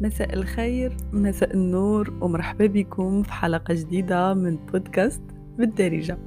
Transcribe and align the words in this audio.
مساء 0.00 0.34
الخير 0.34 0.96
مساء 1.12 1.54
النور 1.54 2.12
ومرحبا 2.20 2.66
بكم 2.66 3.22
في 3.22 3.32
حلقة 3.32 3.74
جديدة 3.74 4.34
من 4.34 4.56
بودكاست 4.72 5.22
بالدارجة. 5.58 6.18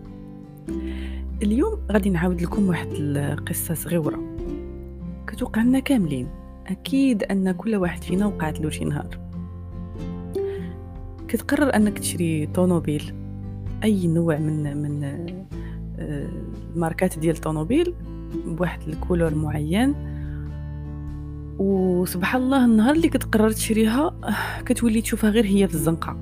اليوم 1.43 1.79
غادي 1.91 2.09
نعاود 2.09 2.41
لكم 2.41 2.67
واحد 2.67 2.87
القصة 2.91 3.73
صغيرة. 3.73 4.37
كتوقع 5.27 5.61
لنا 5.61 5.79
كاملين. 5.79 6.27
أكيد 6.67 7.23
أن 7.23 7.51
كل 7.51 7.75
واحد 7.75 8.03
فينا 8.03 8.25
وقعت 8.25 8.59
له 8.59 8.69
شي 8.69 8.85
نهار. 8.85 9.19
كتقرر 11.27 11.75
أنك 11.75 11.99
تشري 11.99 12.45
طوموبيل 12.45 13.13
أي 13.83 14.07
نوع 14.07 14.37
من 14.37 14.77
من 14.77 15.03
آه، 15.99 16.29
الماركات 16.75 17.19
ديال 17.19 17.35
الطوموبيل 17.35 17.93
بواحد 18.45 18.87
couleur 18.87 19.35
معين. 19.35 20.12
وسبحان 21.59 22.41
الله 22.41 22.65
النهار 22.65 22.95
اللي 22.95 23.09
كتقرر 23.09 23.51
تشريها 23.51 24.15
كتولي 24.65 25.01
تشوفها 25.01 25.29
غير 25.29 25.45
هي 25.45 25.67
في 25.67 25.73
الزنقة. 25.73 26.17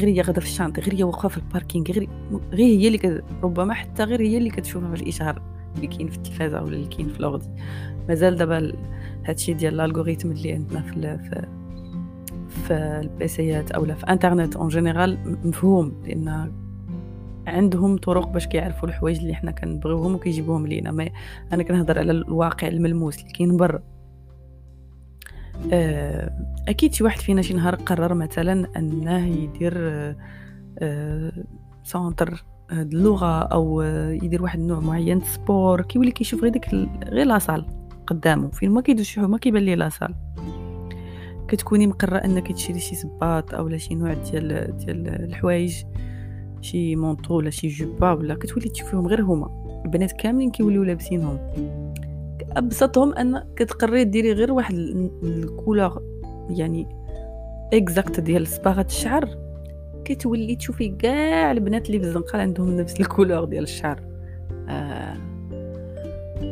غير 0.00 0.08
هي 0.08 0.20
غادا 0.20 0.40
في 0.40 0.46
الشانطي 0.46 0.82
غير 0.82 0.94
هي 0.94 1.02
واقفة 1.02 1.28
في 1.28 1.36
ال 1.36 1.42
parking 1.42 1.86
غير 1.90 2.08
غير 2.52 2.66
هي 2.66 2.86
اللي 2.86 2.98
كت... 2.98 3.24
ربما 3.42 3.74
حتى 3.74 4.04
غير 4.04 4.20
هي 4.20 4.38
اللي 4.38 4.50
كتشوفها 4.50 4.94
في 4.94 5.02
الإشهار 5.02 5.42
اللي 5.76 5.86
كاين 5.86 6.08
في 6.08 6.16
التلفازة 6.16 6.62
ولا 6.62 6.76
اللي 6.76 6.88
كاين 6.88 7.08
في 7.08 7.22
l'ordi 7.22 7.48
مازال 8.08 8.36
دابا 8.36 8.72
هادشي 9.24 9.52
ديال 9.52 9.74
ال 9.74 9.79
algorithme 9.79 10.30
اللي 10.30 10.52
عندنا 10.52 10.82
في 10.82 11.18
في 11.18 11.46
في 12.48 12.74
البيسيات 12.74 13.70
اولا 13.70 13.94
في 13.94 14.06
إنترنت 14.06 14.56
en 14.56 14.68
général 14.68 15.38
مفهوم 15.44 16.02
لأن 16.06 16.52
عندهم 17.46 17.96
طرق 17.96 18.28
باش 18.28 18.46
كيعرفوا 18.46 18.88
الحوايج 18.88 19.18
اللي 19.18 19.34
حنا 19.34 19.50
كنبغيوهم 19.50 20.14
وكيجيبوهم 20.14 20.66
لينا. 20.66 20.90
ما 20.90 21.08
أنا 21.52 21.62
كنهضر 21.62 21.98
على 21.98 22.12
الواقع 22.12 22.68
الملموس 22.68 23.18
اللي 23.18 23.32
كاين 23.32 23.56
برا. 23.56 23.82
أكيد 26.68 26.94
شي 26.94 27.04
واحد 27.04 27.20
فينا 27.20 27.42
شي 27.42 27.54
نهار 27.54 27.74
قرر 27.74 28.14
مثلا 28.14 28.66
أنه 28.76 29.26
يدير 29.26 29.74
centre 31.82 32.44
اللغة 32.72 33.40
أو 33.40 33.82
يدير 34.22 34.42
واحد 34.42 34.58
النوع 34.58 34.80
معين 34.80 35.20
sport 35.20 35.82
كيولي 35.82 36.10
كيشوف 36.10 36.42
غير 36.42 36.52
ديك 36.52 36.74
غير 37.08 37.26
la 37.26 37.37
salle 37.37 37.66
قدامه 38.06 38.50
فين 38.50 38.70
ما 38.70 38.80
كيدوز 38.80 39.04
شي 39.04 39.20
ما 39.20 39.38
كيبان 39.38 39.62
ليه 39.62 39.74
la 39.74 39.85
salle 39.85 40.14
كتكوني 41.48 41.86
مقررة 41.86 42.16
أنك 42.18 42.52
تشري 42.52 42.80
شي 42.80 42.94
صباط 42.94 43.54
اولا 43.54 43.76
شي 43.76 43.94
نوع 43.94 44.14
ديال 44.14 44.76
ديال 44.76 45.08
الحوايج 45.08 45.84
شي 46.60 46.96
manteau 46.96 47.34
ولا 47.34 47.50
شي 47.50 47.68
جوبا 47.68 48.12
ولا 48.12 48.34
كتولي 48.34 48.68
تشوفيهم 48.68 49.06
غير 49.06 49.22
هما. 49.22 49.64
البنات 49.84 50.12
كاملين 50.12 50.50
كيوليو 50.50 50.82
لابسينهم. 50.82 51.38
أبسطهم 52.56 53.12
أن 53.12 53.42
كتقرري 53.56 54.04
ديري 54.04 54.32
غير 54.32 54.52
واحد 54.52 54.74
ال 55.22 55.32
couleur 55.32 56.02
يعني 56.50 56.86
exact 57.72 58.20
ديال 58.20 58.46
صباغة 58.46 58.86
الشعر. 58.86 59.28
كتولي 60.04 60.56
تشوفي 60.56 60.88
كاع 60.88 61.50
البنات 61.50 61.86
اللي 61.86 62.00
في 62.00 62.06
الزنقه 62.06 62.38
عندهم 62.38 62.76
نفس 62.76 63.00
ال 63.00 63.05
couleur 63.05 63.44
ديال 63.44 63.62
الشعر. 63.62 64.00
آه 64.68 65.16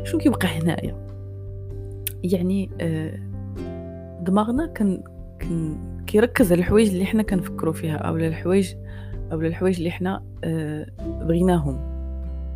شنو 0.03 0.19
كيبقى 0.19 0.47
هنايا؟ 0.47 0.95
يعني 2.23 2.69
آه 2.81 3.19
دماغنا 4.21 4.65
كان 4.65 5.03
كان 5.39 5.77
كيركز 6.07 6.51
على 6.51 6.59
الحوايج 6.59 6.89
اللي 6.89 7.05
حنا 7.05 7.23
كنفكروا 7.23 7.73
فيها 7.73 7.97
أو 7.97 8.15
الحوايج 8.15 8.75
أو 9.31 9.41
الحوايج 9.41 9.77
اللي 9.77 9.91
حنا 9.91 10.23
آه 10.43 10.85
بغيناهم 10.99 11.79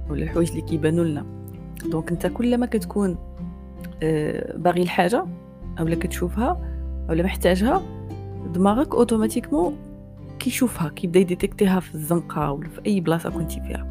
ولا 0.09 0.23
الحوايج 0.23 0.49
اللي 0.49 0.61
كيبانوا 0.61 1.03
لنا 1.05 1.36
donc 1.85 2.11
انت 2.11 2.27
كلما 2.27 2.65
كتكون 2.65 3.17
آه 4.03 4.57
باغي 4.57 4.81
الحاجة 4.81 5.25
أولا 5.79 5.95
كتشوفها 5.95 6.61
أولا 7.09 7.23
محتاجها 7.23 7.81
دماغك 8.53 8.95
automatiquement 8.95 9.77
كيشوفها 10.39 10.89
كيبدأ 10.89 11.19
يديتكتيها 11.19 11.79
في 11.79 11.95
الزنقة 11.95 12.51
ولا 12.51 12.69
في 12.69 12.81
أي 12.85 12.99
بلاصة 12.99 13.29
كنتي 13.29 13.61
فيها. 13.61 13.87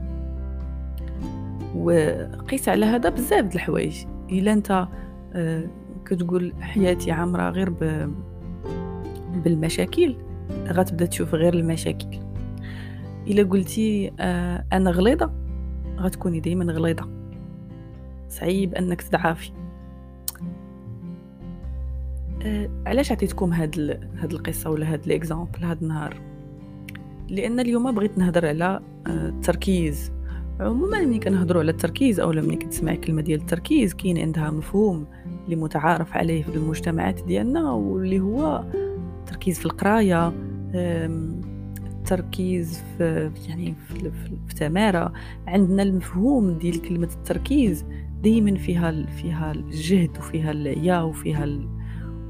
وقيس 1.76 2.68
على 2.68 2.86
هذا 2.86 3.08
بزاف 3.08 3.44
د 3.44 3.54
الحوايج. 3.54 4.04
إلا 4.30 4.52
أنت 4.52 4.88
آه 5.34 5.64
كتقول 6.04 6.52
حياتي 6.60 7.12
عامرة 7.12 7.50
غير 7.50 7.70
ب... 7.70 8.10
بالمشاكل 9.44 10.16
غتبدأ 10.68 11.06
تشوف 11.06 11.34
غير 11.34 11.54
المشاكل. 11.54 12.18
إلا 13.26 13.42
قلتي 13.42 14.12
آه 14.20 14.64
أنا 14.72 14.90
غليظة 14.90 15.30
غتكوني 15.98 16.40
دائما 16.40 16.72
غليظة. 16.72 17.08
صعيب 18.28 18.74
أنك 18.74 19.02
تدعافي 19.02 19.50
آه 22.42 22.70
علاش 22.86 23.12
عطيتكم 23.12 23.52
هاد 23.52 23.78
ال... 23.78 24.08
هاد 24.18 24.32
القصة 24.32 24.70
ولا 24.70 24.92
هاد 24.92 25.06
ليكزامبل 25.06 25.64
هاد 25.64 25.82
النهار؟ 25.82 26.16
لأن 27.28 27.60
اليوم 27.60 27.94
بغيت 27.94 28.18
نهضر 28.18 28.46
على 28.46 28.80
آه 29.06 29.28
التركيز. 29.28 30.12
عموما 30.60 31.00
ملي 31.00 31.18
كنهضروا 31.18 31.62
على 31.62 31.70
التركيز 31.70 32.20
أو 32.20 32.32
ملي 32.32 32.56
كتسمعي 32.56 32.96
كلمة 32.96 33.22
ديال 33.22 33.40
التركيز 33.40 33.94
كاين 33.94 34.18
عندها 34.18 34.50
مفهوم 34.50 35.06
اللي 35.44 35.56
متعارف 35.56 36.16
عليه 36.16 36.42
في 36.42 36.56
المجتمعات 36.56 37.24
ديالنا 37.24 37.72
واللي 37.72 38.20
هو 38.20 38.64
التركيز 39.20 39.58
في 39.58 39.66
القراية 39.66 40.32
التركيز 40.74 42.82
في 42.98 43.30
يعني 43.48 43.74
في, 43.88 44.10
في 44.46 44.54
تماره 44.54 45.12
عندنا 45.46 45.82
المفهوم 45.82 46.58
ديال 46.58 46.82
كلمة 46.82 47.08
التركيز 47.16 47.84
دائما 48.22 48.54
فيها 48.54 49.06
فيها 49.06 49.52
الجهد 49.52 50.18
وفيها 50.18 50.50
العيا 50.50 51.00
وفيها 51.00 51.46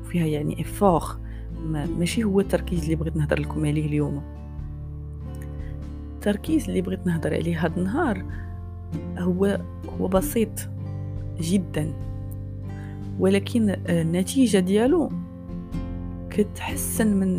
وفيها 0.01 0.27
يعني 0.27 0.61
افور 0.61 1.03
ماشي 1.99 2.25
هو 2.25 2.41
التركيز 2.41 2.83
اللي 2.83 2.97
بغيت 2.97 3.17
نهضر 3.17 3.41
لكم 3.41 3.67
عليه 3.67 3.87
اليوم. 3.87 4.23
التركيز 6.15 6.69
اللي 6.69 6.81
بغيت 6.81 7.07
نهضر 7.07 7.35
عليه 7.35 7.67
هذا 7.67 7.77
النهار 7.77 8.25
هو 9.19 9.61
هو 10.01 10.09
بسيط 10.09 10.69
جدا. 11.41 11.93
ولكن 13.19 13.77
النتيجة 13.89 14.59
ديالو 14.59 15.11
كتحسن 16.31 17.17
من 17.17 17.37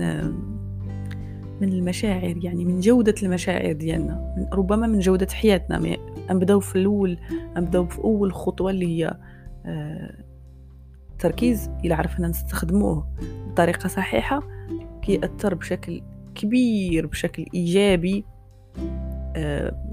من 1.61 1.73
المشاعر 1.73 2.37
يعني 2.43 2.65
من 2.65 2.79
جودة 2.79 3.15
المشاعر 3.23 3.71
ديالنا. 3.71 4.47
ربما 4.53 4.87
من 4.87 4.99
جودة 4.99 5.27
حياتنا 5.33 5.97
نبداو 6.31 6.59
في 6.59 6.75
الأول 6.75 7.17
نبداو 7.57 7.85
في 7.85 7.99
أول 7.99 8.33
خطوة 8.33 8.71
اللي 8.71 8.85
هي 8.87 9.17
التركيز 11.11 11.69
إلا 11.85 11.95
عرفنا 11.95 12.27
نستخدموه 12.27 13.07
بطريقة 13.47 13.87
صحيحة 13.87 14.39
كيأثر 15.01 15.53
بشكل 15.53 16.01
كبير 16.35 17.07
بشكل 17.07 17.45
إيجابي 17.53 18.25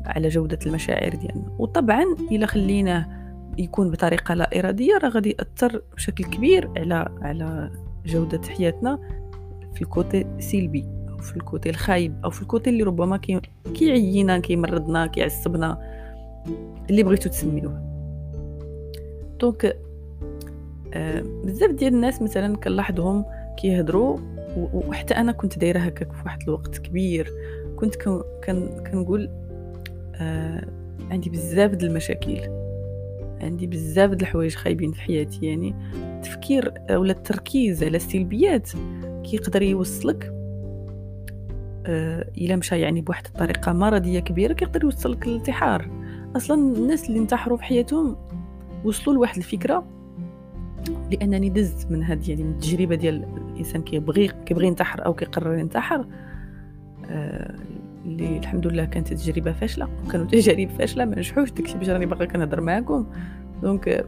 على 0.07 0.29
جودة 0.29 0.59
المشاعر 0.67 1.09
ديالنا. 1.09 1.57
وطبعا 1.59 2.05
إلا 2.33 2.47
خليناه 2.47 3.25
يكون 3.59 3.91
بطريقة 3.91 4.35
لا 4.35 4.59
إرادية 4.59 4.99
راه 5.03 5.09
غادي 5.09 5.31
يأثر 5.39 5.83
بشكل 5.97 6.25
كبير 6.25 6.71
على 6.77 7.09
على 7.23 7.71
جودة 8.07 8.41
حياتنا 8.49 8.99
في 9.75 9.83
ال 9.83 9.91
côté 9.91 10.27
سلبي 10.39 10.85
أو 11.11 11.19
في 11.19 11.37
ال 11.37 11.43
côté 11.43 11.71
الخايب 11.71 12.21
أو 12.25 12.31
في 12.31 12.43
ال 12.43 12.48
côté 12.48 12.71
اللي 12.71 12.83
ربما 12.83 13.17
كي 13.17 13.41
كيمرضنا 14.41 15.07
كيعصبنا. 15.07 15.94
اللي 16.91 17.03
بغيتو 17.03 17.29
تسميوه. 17.29 17.95
donc 19.41 19.77
آه 20.95 21.23
بزاف 21.45 21.71
ديال 21.71 21.95
الناس 21.95 22.23
مثلا 22.23 22.57
كنلاحظهم 22.57 23.25
كيهضروا 23.57 24.19
وحتى 24.57 25.15
أنا 25.15 25.33
كنت 25.33 25.59
دايرة 25.59 25.79
هكاك 25.79 26.13
في 26.13 26.23
واحد 26.25 26.43
الوقت 26.43 26.79
كبير. 26.79 27.31
كنت 27.77 27.95
كن 27.95 28.23
كنقول 28.87 29.31
آه 30.15 30.67
عندي 31.11 31.31
بزاف 31.31 31.71
د 31.71 31.83
المشاكل. 31.83 32.41
عندي 33.41 33.67
بزاف 33.67 34.11
د 34.11 34.21
الحوايج 34.21 34.55
خايبين 34.55 34.93
في 34.93 35.01
حياتي 35.01 35.47
يعني 35.47 35.75
التفكير 35.95 36.75
ولا 36.91 37.13
التركيز 37.13 37.85
على 37.85 37.97
السلبيات 37.97 38.71
كيقدر 39.25 39.63
يوصلك 39.63 40.33
آه 41.87 42.31
إلا 42.39 42.57
مشى 42.57 42.81
يعني 42.81 43.01
بواحد 43.01 43.27
الطريقة 43.27 43.73
مرضية 43.73 44.21
كبيرة 44.21 44.53
كيقدر 44.53 44.85
يوصلك 44.85 45.29
للانتحار. 45.29 46.04
أصلا 46.37 46.77
الناس 46.77 47.09
اللي 47.09 47.19
انتحروا 47.19 47.57
في 47.57 47.65
حياتهم 47.65 48.17
وصلوا 48.85 49.17
لواحد 49.17 49.37
الفكرة 49.37 49.85
لأنني 51.13 51.49
دزت 51.49 51.91
من 51.91 52.03
هذه 52.03 52.31
يعني 52.31 52.45
من 52.45 52.51
التجربة 52.51 52.95
ديال 52.95 53.25
الإنسان 53.53 53.83
كيبغي 53.83 54.31
كيبغي 54.47 54.67
ينتحر 54.67 55.07
أو 55.07 55.15
كيقرر 55.15 55.59
ينتحر. 55.59 56.07
آه 57.07 57.55
اللي 58.05 58.39
الحمد 58.39 58.67
لله 58.67 58.85
كانت 58.85 59.13
تجربة 59.13 59.53
فاشلة 59.53 59.89
وكانوا 60.07 60.27
تجارب 60.33 60.69
فاشلة 60.69 61.05
ما 61.05 61.19
نجحوش 61.19 61.51
داكشي 61.51 61.79
باش 61.79 61.89
راني 61.89 62.07
باقا 62.07 62.25
كنهضر 62.25 62.61
معاكم. 62.61 63.07
دونك 63.63 64.07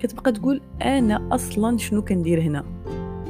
كتبقى 0.00 0.32
تقول 0.32 0.60
أنا 0.82 1.28
أصلا 1.34 1.78
شنو 1.78 2.02
كندير 2.02 2.40
هنا؟ 2.40 2.64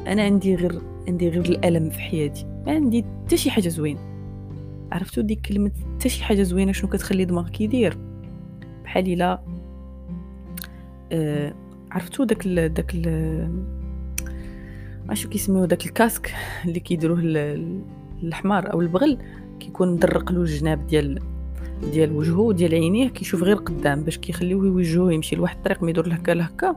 أنا 0.07 0.23
عندي 0.23 0.55
غير 0.55 0.83
عندي 1.09 1.29
غير 1.29 1.45
الألم 1.45 1.91
في 1.91 2.01
حياتي. 2.01 2.47
ما 2.67 2.73
عندي 2.73 3.05
حتى 3.25 3.37
شي 3.37 3.51
حاجة 3.51 3.69
زوين 3.69 3.99
عرفتوا 4.93 5.23
ديك 5.23 5.41
كلمة 5.41 5.71
حتى 5.99 6.09
شي 6.09 6.25
حاجة 6.25 6.43
زوينة 6.43 6.73
شنو 6.73 6.91
كتخلي 6.91 7.25
دماغك 7.25 7.61
يدير؟ 7.61 8.12
بحال 8.85 9.13
إلا 9.13 9.41
آه 11.13 11.55
عرفتوا 11.91 12.25
داك 12.25 12.47
ال 12.47 12.75
داك 12.75 12.95
ال 12.95 13.63
عشو 15.09 15.29
كيسميو 15.29 15.65
داك 15.65 15.87
الكاسك 15.87 16.35
اللي 16.65 16.81
كيديروه 16.81 17.19
الحمار 18.23 18.73
أو 18.73 18.81
البغل 18.81 19.19
كيكون 19.61 19.93
مدرق 19.93 20.33
له 20.33 20.41
الجناب 20.41 20.87
ديال 20.87 21.19
ديال 21.93 22.13
وجهه 22.13 22.39
وديال 22.39 22.75
عينيه 22.75 23.09
كيشوف 23.09 23.43
غير 23.43 23.57
قدام 23.57 24.03
باش 24.03 24.19
كيخليوه 24.19 24.65
وجهه 24.65 25.13
يمشي 25.13 25.37
لواحد 25.37 25.57
الطريق 25.57 25.83
ما 25.83 25.91
يدور 25.91 26.07
لهكا 26.07 26.33
لهكا 26.33 26.77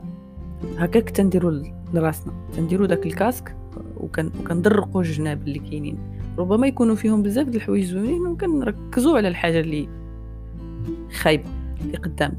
هكاك 0.76 1.10
تنديرو 1.10 1.62
لراسنا. 1.94 2.32
تنديرو 2.56 2.86
داك 2.86 3.06
الكاسك 3.06 3.56
وكان 3.96 4.30
وكندرقوا 4.40 5.02
الجناب 5.02 5.42
اللي 5.48 5.58
كاينين. 5.58 5.98
ربما 6.38 6.66
يكونوا 6.66 6.94
فيهم 6.94 7.22
بزاف 7.22 7.48
د 7.48 7.54
الحوايج 7.54 7.84
زوينين 7.84 8.26
وكنركزوا 8.26 9.16
على 9.16 9.28
الحاجة 9.28 9.60
اللي 9.60 9.88
خايبة. 11.20 11.55
اللي 11.80 11.96
قدام 11.96 12.32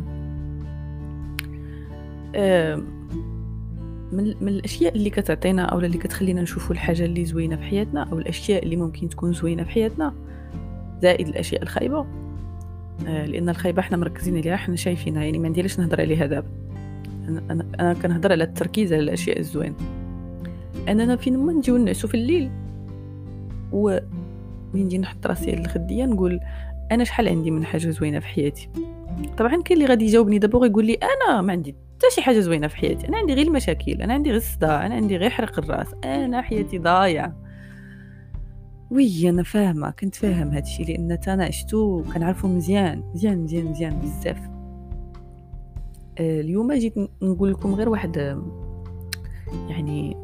من, 4.11 4.33
من 4.41 4.47
الأشياء 4.47 4.95
اللي 4.95 5.09
كتعطينا 5.09 5.61
أو 5.61 5.79
اللي 5.79 5.97
كتخلينا 5.97 6.41
نشوفوا 6.41 6.75
الحاجة 6.75 7.05
اللي 7.05 7.25
زوينة 7.25 7.55
في 7.55 7.63
حياتنا 7.63 8.03
أو 8.03 8.19
الأشياء 8.19 8.63
اللي 8.63 8.75
ممكن 8.75 9.09
تكون 9.09 9.33
زوينة 9.33 9.63
في 9.63 9.69
حياتنا 9.69 10.13
زائد 11.01 11.27
الأشياء 11.27 11.63
الخايبة. 11.63 12.05
آه، 13.07 13.25
لأن 13.25 13.49
الخايبة 13.49 13.79
إحنا 13.79 13.97
مركزين 13.97 14.37
عليها 14.37 14.53
إحنا 14.53 14.75
شايفينها 14.75 15.23
يعني 15.23 15.39
ما 15.39 15.49
نديرش 15.49 15.79
نهضر 15.79 16.01
عليها 16.01 16.25
دابا. 16.25 16.47
أنا 17.27 17.65
أنا, 17.79 17.93
كنهضر 17.93 18.31
على 18.31 18.43
التركيز 18.43 18.93
على 18.93 19.03
الأشياء 19.03 19.39
الزوينة. 19.39 19.75
أننا 20.89 21.15
فين 21.15 21.37
ما 21.37 21.53
نجيو 21.53 21.77
نعسو 21.77 22.07
في 22.07 22.13
الليل 22.13 22.51
و 23.71 23.97
من 24.73 24.83
نجي 24.83 24.97
نحط 24.97 25.27
راسي 25.27 25.51
على 25.51 25.61
الخدية 25.61 26.05
نقول 26.05 26.39
أنا 26.91 27.03
شحال 27.03 27.27
عندي 27.27 27.51
من 27.51 27.65
حاجة 27.65 27.89
زوينة 27.89 28.19
في 28.19 28.27
حياتي؟ 28.27 28.69
طبعا 29.37 29.61
كاين 29.61 29.77
اللي 29.77 29.85
غادي 29.85 30.05
يجاوبني 30.05 30.39
دابا 30.39 30.59
ويقول 30.59 30.85
لي 30.85 30.93
أنا 30.93 31.41
ما 31.41 31.51
عندي 31.51 31.75
حتى 31.97 32.15
شي 32.15 32.21
حاجة 32.21 32.39
زوينة 32.39 32.67
في 32.67 32.77
حياتي 32.77 33.07
أنا 33.07 33.17
عندي 33.17 33.33
غير 33.33 33.47
المشاكل 33.47 34.01
أنا 34.01 34.13
عندي 34.13 34.29
غير 34.29 34.37
الصداع 34.37 34.85
أنا 34.85 34.95
عندي 34.95 35.17
غير 35.17 35.29
حرق 35.29 35.59
الرأس 35.59 35.87
أنا 36.03 36.41
حياتي 36.41 36.77
ضايعة. 36.77 37.35
وي 38.91 39.29
أنا 39.29 39.43
فاهمة 39.43 39.89
كنت 39.89 40.15
فاهم 40.15 40.49
هادشي 40.49 40.83
لأن 40.83 41.17
أنا 41.27 41.45
عشتو 41.45 42.03
كنعرفو 42.13 42.47
مزيان 42.47 43.03
مزيان 43.13 43.37
مزيان 43.37 43.65
مزيان 43.65 43.99
بزاف. 43.99 44.37
آه، 46.19 46.41
اليوم 46.41 46.73
جيت 46.73 46.93
نقول 47.21 47.51
لكم 47.51 47.75
غير 47.75 47.89
واحد 47.89 48.41
يعني 49.69 50.17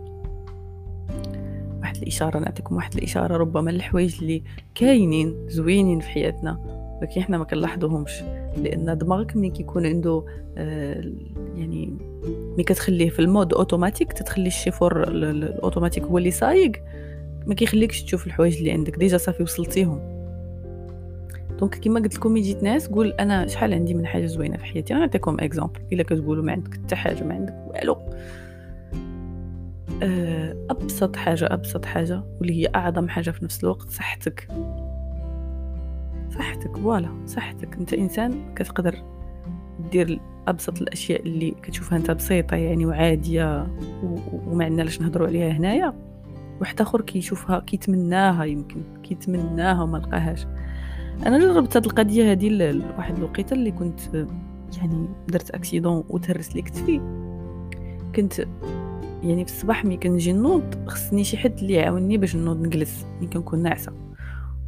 واحد 1.82 1.98
الإشارة 1.98 2.40
نعطيكم 2.40 2.76
واحد 2.76 2.94
الإشارة 2.96 3.38
ربما 3.38 3.70
الحوايج 3.70 4.18
اللي 4.22 4.44
كاينين 4.76 5.36
زوينين 5.48 6.00
في 6.00 6.08
حياتنا. 6.08 6.73
ولكن 7.04 7.22
إحنا 7.22 7.38
ما 7.38 7.44
كنلاحظوهمش. 7.44 8.24
لأن 8.58 8.98
دماغك 8.98 9.36
ملي 9.36 9.50
كيكون 9.50 9.86
عنده 9.86 10.26
آه 10.58 11.14
يعني 11.56 11.98
ملي 12.54 12.64
كتخليه 12.64 13.10
في 13.10 13.20
ال 13.20 13.26
mode 13.26 13.54
automatique 13.54 14.14
تتخلي 14.14 14.48
ال 14.48 14.54
chauffeur 14.54 15.08
ال 15.08 15.16
automatique 15.16 16.04
هو 16.04 16.18
اللي 16.18 16.32
سايق 16.32 16.72
ما 17.46 17.56
كيخليكش 17.56 18.04
تشوف 18.04 18.28
الحوايج 18.28 18.58
اللي 18.58 18.72
عندك. 18.72 18.96
déjà 18.98 19.18
صافي 19.18 19.44
وصلتيهم. 19.44 20.00
donc 21.60 21.80
كما 21.80 22.00
قلت 22.00 22.16
لكم 22.16 22.38
يجي 22.38 22.54
ناس 22.62 22.88
قول 22.88 23.12
أنا 23.12 23.48
شحال 23.48 23.74
عندي 23.74 23.94
من 23.94 24.06
حاجة 24.06 24.26
زوينة 24.26 24.58
في 24.58 24.66
حياتي؟ 24.66 24.94
أنا 24.94 25.02
نعطيكم 25.02 25.38
exemple 25.40 25.80
إلا 25.94 26.04
كتقولوا 26.04 26.44
ما 26.44 26.52
عندك 26.52 26.74
حتى 26.74 26.96
حاجة 26.96 27.24
ما 27.24 27.34
عندك 27.34 27.56
والو. 27.68 27.98
آه، 30.04 30.56
أبسط 30.70 31.16
حاجة 31.16 31.54
أبسط 31.54 31.86
حاجة 31.86 32.24
واللي 32.40 32.54
هي 32.64 32.70
أعظم 32.76 33.10
حاجة 33.10 33.32
في 33.32 33.46
نفس 33.46 33.64
الوقت 33.64 33.90
صحتك. 33.90 34.48
صحتك. 36.34 36.78
voilà 36.78 37.10
صحتك. 37.26 37.76
أنت 37.76 37.94
إنسان 37.94 38.54
كتقدر 38.56 38.96
دير 39.92 40.20
أبسط 40.48 40.82
الأشياء 40.82 41.22
اللي 41.22 41.52
كتشوفها 41.52 41.98
أنت 41.98 42.12
بسيطة 42.12 42.56
يعني 42.56 42.86
وعادية 42.86 43.68
وما 44.48 44.66
عندنا 44.66 44.82
لاش 44.82 45.02
نهضروا 45.02 45.28
عليها 45.28 45.52
هنايا. 45.52 45.94
واحد 46.62 46.82
آخر 46.82 47.02
كيشوفها 47.02 47.60
كيتمناها 47.60 48.44
يمكن 48.44 48.82
كيتمناها 49.04 49.84
وما 49.84 49.98
لقاهاش. 49.98 50.46
أنا 51.26 51.40
جربت 51.40 51.78
هاد 51.78 51.86
القضية 51.86 52.32
هادي 52.32 52.50
لواحد 52.50 53.18
الوقيتة 53.18 53.54
اللي 53.54 53.72
كنت 53.72 54.00
يعني 54.78 55.08
درت 55.28 55.52
أكسيدون 55.52 56.04
وتهرس 56.10 56.56
لي 56.56 56.62
كتفي. 56.62 57.02
كنت 58.16 58.40
يعني 59.24 59.46
في 59.46 59.52
الصباح 59.52 59.86
ملي 59.86 59.98
كنجي 59.98 60.34
نوض 60.34 60.88
خصني 60.88 61.24
شي 61.24 61.38
حد 61.38 61.58
اللي 61.60 61.74
يعاونني 61.74 62.18
باش 62.18 62.36
نوض 62.36 62.62
نجلس 62.62 63.06
ملي 63.18 63.28
كنكون 63.28 63.64
ناعسة. 63.64 63.92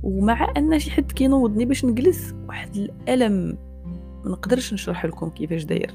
ومع 0.05 0.53
أن 0.57 0.79
شي 0.79 0.91
حد 0.91 1.11
كينوضني 1.11 1.65
باش 1.65 1.85
نجلس 1.85 2.35
واحد 2.47 2.75
الألم. 2.75 3.57
ما 4.23 4.31
نقدرش 4.31 4.73
نشرح 4.73 5.05
لكم 5.05 5.29
كيفاش 5.29 5.63
داير. 5.63 5.93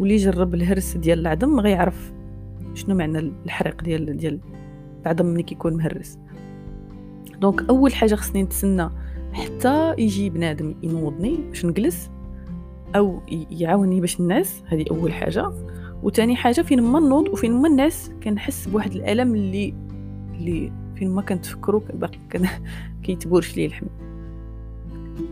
واللي 0.00 0.16
جرب 0.16 0.54
الهرس 0.54 0.96
ديال 0.96 1.18
العظم 1.18 1.60
غيعرف 1.60 2.12
شنو 2.74 2.94
معنى 2.94 3.18
الحريق 3.18 3.82
ديال 3.82 4.16
ديال 4.16 4.40
العظم 5.02 5.26
ملي 5.26 5.42
كيكون 5.42 5.76
مهرس. 5.76 6.18
donc 7.40 7.68
أول 7.68 7.94
حاجة 7.94 8.14
خصني 8.14 8.42
نتسنى 8.42 8.88
حتى 9.32 9.94
يجي 9.98 10.30
بنادم 10.30 10.74
ينوضني 10.82 11.36
باش 11.48 11.66
نجلس 11.66 12.10
أو 12.96 13.20
يعاونني 13.50 14.00
باش 14.00 14.20
نعس 14.20 14.62
هذه 14.66 14.84
أول 14.90 15.12
حاجة. 15.12 15.52
وتاني 16.02 16.36
حاجة 16.36 16.60
فين 16.60 16.82
ما 16.82 17.00
نوض 17.00 17.28
وفين 17.28 17.52
ما 17.52 17.68
نعس 17.68 18.10
كنحس 18.22 18.66
بواحد 18.66 18.92
الألم 18.92 19.34
اللي 19.34 19.74
اللي 20.34 20.72
فين 21.02 21.14
ما 21.14 21.22
كنتفكرو 21.22 21.82
باقي 21.94 22.18
كان 22.30 22.48
كيتبورش 23.02 23.56
لي 23.56 23.66
اللحم 23.66 23.86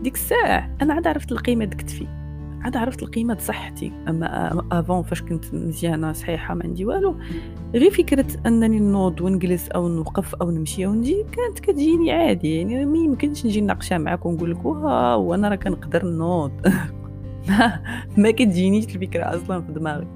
ديك 0.03 0.15
الساعة 0.15 0.69
أنا 0.81 0.93
عاد 0.93 1.07
عرفت 1.07 1.31
القيمة 1.31 1.65
ديك 1.65 1.79
كتفي 1.79 2.07
عاد 2.61 2.77
عرفت 2.77 3.03
القيمة 3.03 3.37
صحتي. 3.37 3.91
أما 4.07 4.61
افون 4.71 5.03
فاش 5.03 5.21
كنت 5.21 5.53
مزيانة 5.53 6.13
صحيحة 6.13 6.53
ما 6.53 6.63
عندي 6.63 6.85
والو. 6.85 7.15
غير 7.73 7.91
فكرة 7.91 8.25
أنني 8.45 8.79
نوض 8.79 9.21
ونجلس 9.21 9.69
أو 9.69 9.87
نوقف 9.87 10.35
أو 10.35 10.51
نمشي 10.51 10.85
أو 10.85 10.93
نجي 10.93 11.25
كانت 11.31 11.59
كتجيني 11.59 12.11
عادي. 12.11 12.57
يعني 12.57 12.85
ما 12.85 12.97
يمكنش 12.97 13.45
نجي 13.45 13.61
نناقشها 13.61 13.97
معاك 13.97 14.25
ونقول 14.25 14.51
لك 14.51 14.65
واه 14.65 15.17
وأنا 15.17 15.49
راه 15.49 15.55
كنقدر 15.55 16.05
نوض. 16.05 16.51
ما, 17.49 17.81
ما 18.17 18.31
كتجينيش 18.31 18.85
الفكرة 18.85 19.23
أصلا 19.23 19.61
في 19.61 19.71
دماغي. 19.71 20.07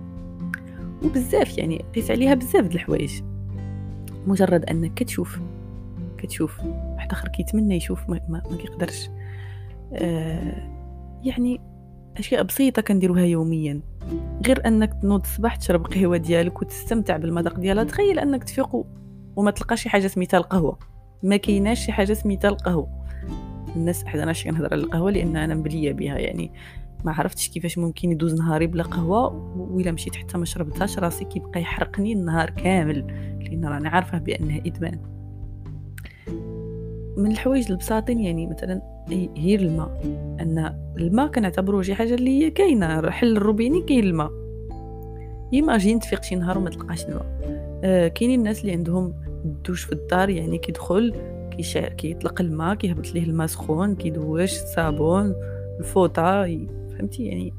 وبزاف 1.04 1.58
يعني 1.58 1.86
قيس 1.96 2.12
عليها 2.12 2.34
بزاف 2.34 2.66
د 2.66 2.74
الحوايج. 2.74 3.22
مجرد 4.26 4.66
أنك 4.66 4.94
كتشوف 4.94 5.40
كتشوف 6.18 6.60
واحد 6.64 7.12
آخر 7.12 7.28
كيتمنى 7.28 7.76
يشوف 7.76 8.10
ما, 8.10 8.22
ما, 8.30 8.42
ما 8.52 8.58
كيقدرش. 8.58 9.10
آه 9.94 10.76
يعني 11.24 11.62
أشياء 12.18 12.44
بسيطة 12.44 12.82
كنديروها 12.82 13.26
يوميا. 13.26 13.82
غير 14.48 14.68
أنك 14.68 14.94
تنوض 15.02 15.22
الصباح 15.22 15.56
تشرب 15.56 15.86
قهوة 15.88 16.18
ديالك 16.18 16.62
وتستمتع 16.62 17.18
بالمذاق 17.18 17.60
ديالها 17.60 17.84
تخيل 17.84 18.20
أنك 18.20 18.44
تفيق 18.44 18.86
وما 19.36 19.52
تلقاش 19.52 19.82
شي 19.84 19.90
حاجة 19.90 20.08
سميتها 20.08 20.38
القهوة. 20.38 20.78
ما 21.24 21.38
كايناش 21.38 21.86
شي 21.86 21.92
حاجة 21.92 22.14
سميتها 22.14 22.50
القهوة. 22.50 23.06
الناس 23.76 24.06
حدا 24.06 24.24
أنا 24.24 24.34
شي 24.34 24.50
كنهضر 24.50 24.74
على 24.74 24.82
القهوة 24.84 25.12
لأن 25.12 25.36
أنا 25.38 25.56
مبلية 25.56 25.92
بها 25.94 26.18
يعني 26.18 26.52
ما 27.06 27.12
عرفتش 27.14 27.50
كيفاش 27.50 27.78
ممكن 27.78 28.12
يدوز 28.12 28.42
نهاري 28.42 28.68
بلا 28.68 28.84
قهوة 28.84 29.28
وإلا 29.58 29.92
مشيت 29.92 30.16
حتى 30.16 30.38
ما 30.38 30.46
شربتهاش 30.46 31.00
راسي 31.00 31.26
كيبقى 31.26 31.62
يحرقني 31.62 32.14
النهار 32.14 32.50
كامل. 32.50 33.35
لأن 33.50 33.66
راني 33.66 33.88
عارفة 33.88 34.18
بأنها 34.18 34.62
إدمان. 34.66 35.00
من 37.18 37.32
الحوايج 37.32 37.72
البساطين 37.72 38.20
يعني 38.20 38.48
مثلا 38.48 38.82
هي 39.36 39.56
الماء. 39.56 40.02
أن 40.40 40.76
الماء 40.98 41.28
كنعتبروه 41.28 41.82
شي 41.82 41.96
حاجة 41.96 42.14
اللي 42.14 42.44
هي 42.44 42.52
كاينة 42.52 43.10
حل 43.10 43.38
الروبيني 43.38 43.82
كاين 43.82 44.04
الماء. 44.04 44.32
ايماجين 45.54 46.00
تفيق 46.00 46.24
شي 46.24 46.36
نهار 46.36 46.58
وما 46.58 46.70
تلقاش 46.70 47.06
الماء. 47.06 47.26
آه 47.84 48.08
كاينين 48.08 48.40
الناس 48.40 48.62
اللي 48.62 48.72
عندهم 48.72 49.14
الدوش 49.46 49.84
في 49.84 49.92
الدار 49.92 50.30
يعني 50.30 50.58
كيدخل 50.58 51.14
كيطلق 51.98 52.42
الماء 52.42 52.76
كيهبط 52.76 53.14
ليه 53.14 53.24
الماء 53.24 53.48
سخون 53.48 53.96
كيدوش 53.96 54.54
الصابون 54.54 55.36
الفوطة 55.80 56.44
فهمتي؟ 56.90 57.26
يعني 57.26 57.54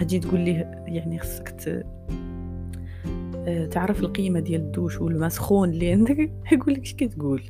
تجي 0.00 0.18
تقول 0.18 0.40
ليه 0.40 0.84
يعني 0.86 1.18
خصك 1.18 1.54
تعرف 3.70 4.00
القيمة 4.00 4.40
ديال 4.40 4.60
الدوش 4.60 5.00
والماء 5.00 5.28
سخون 5.28 5.70
اللي 5.70 5.92
عندك؟ 5.92 6.18
يقول 6.52 6.74
لك 6.74 6.82
اش 6.82 6.94
كتقول 6.94 7.42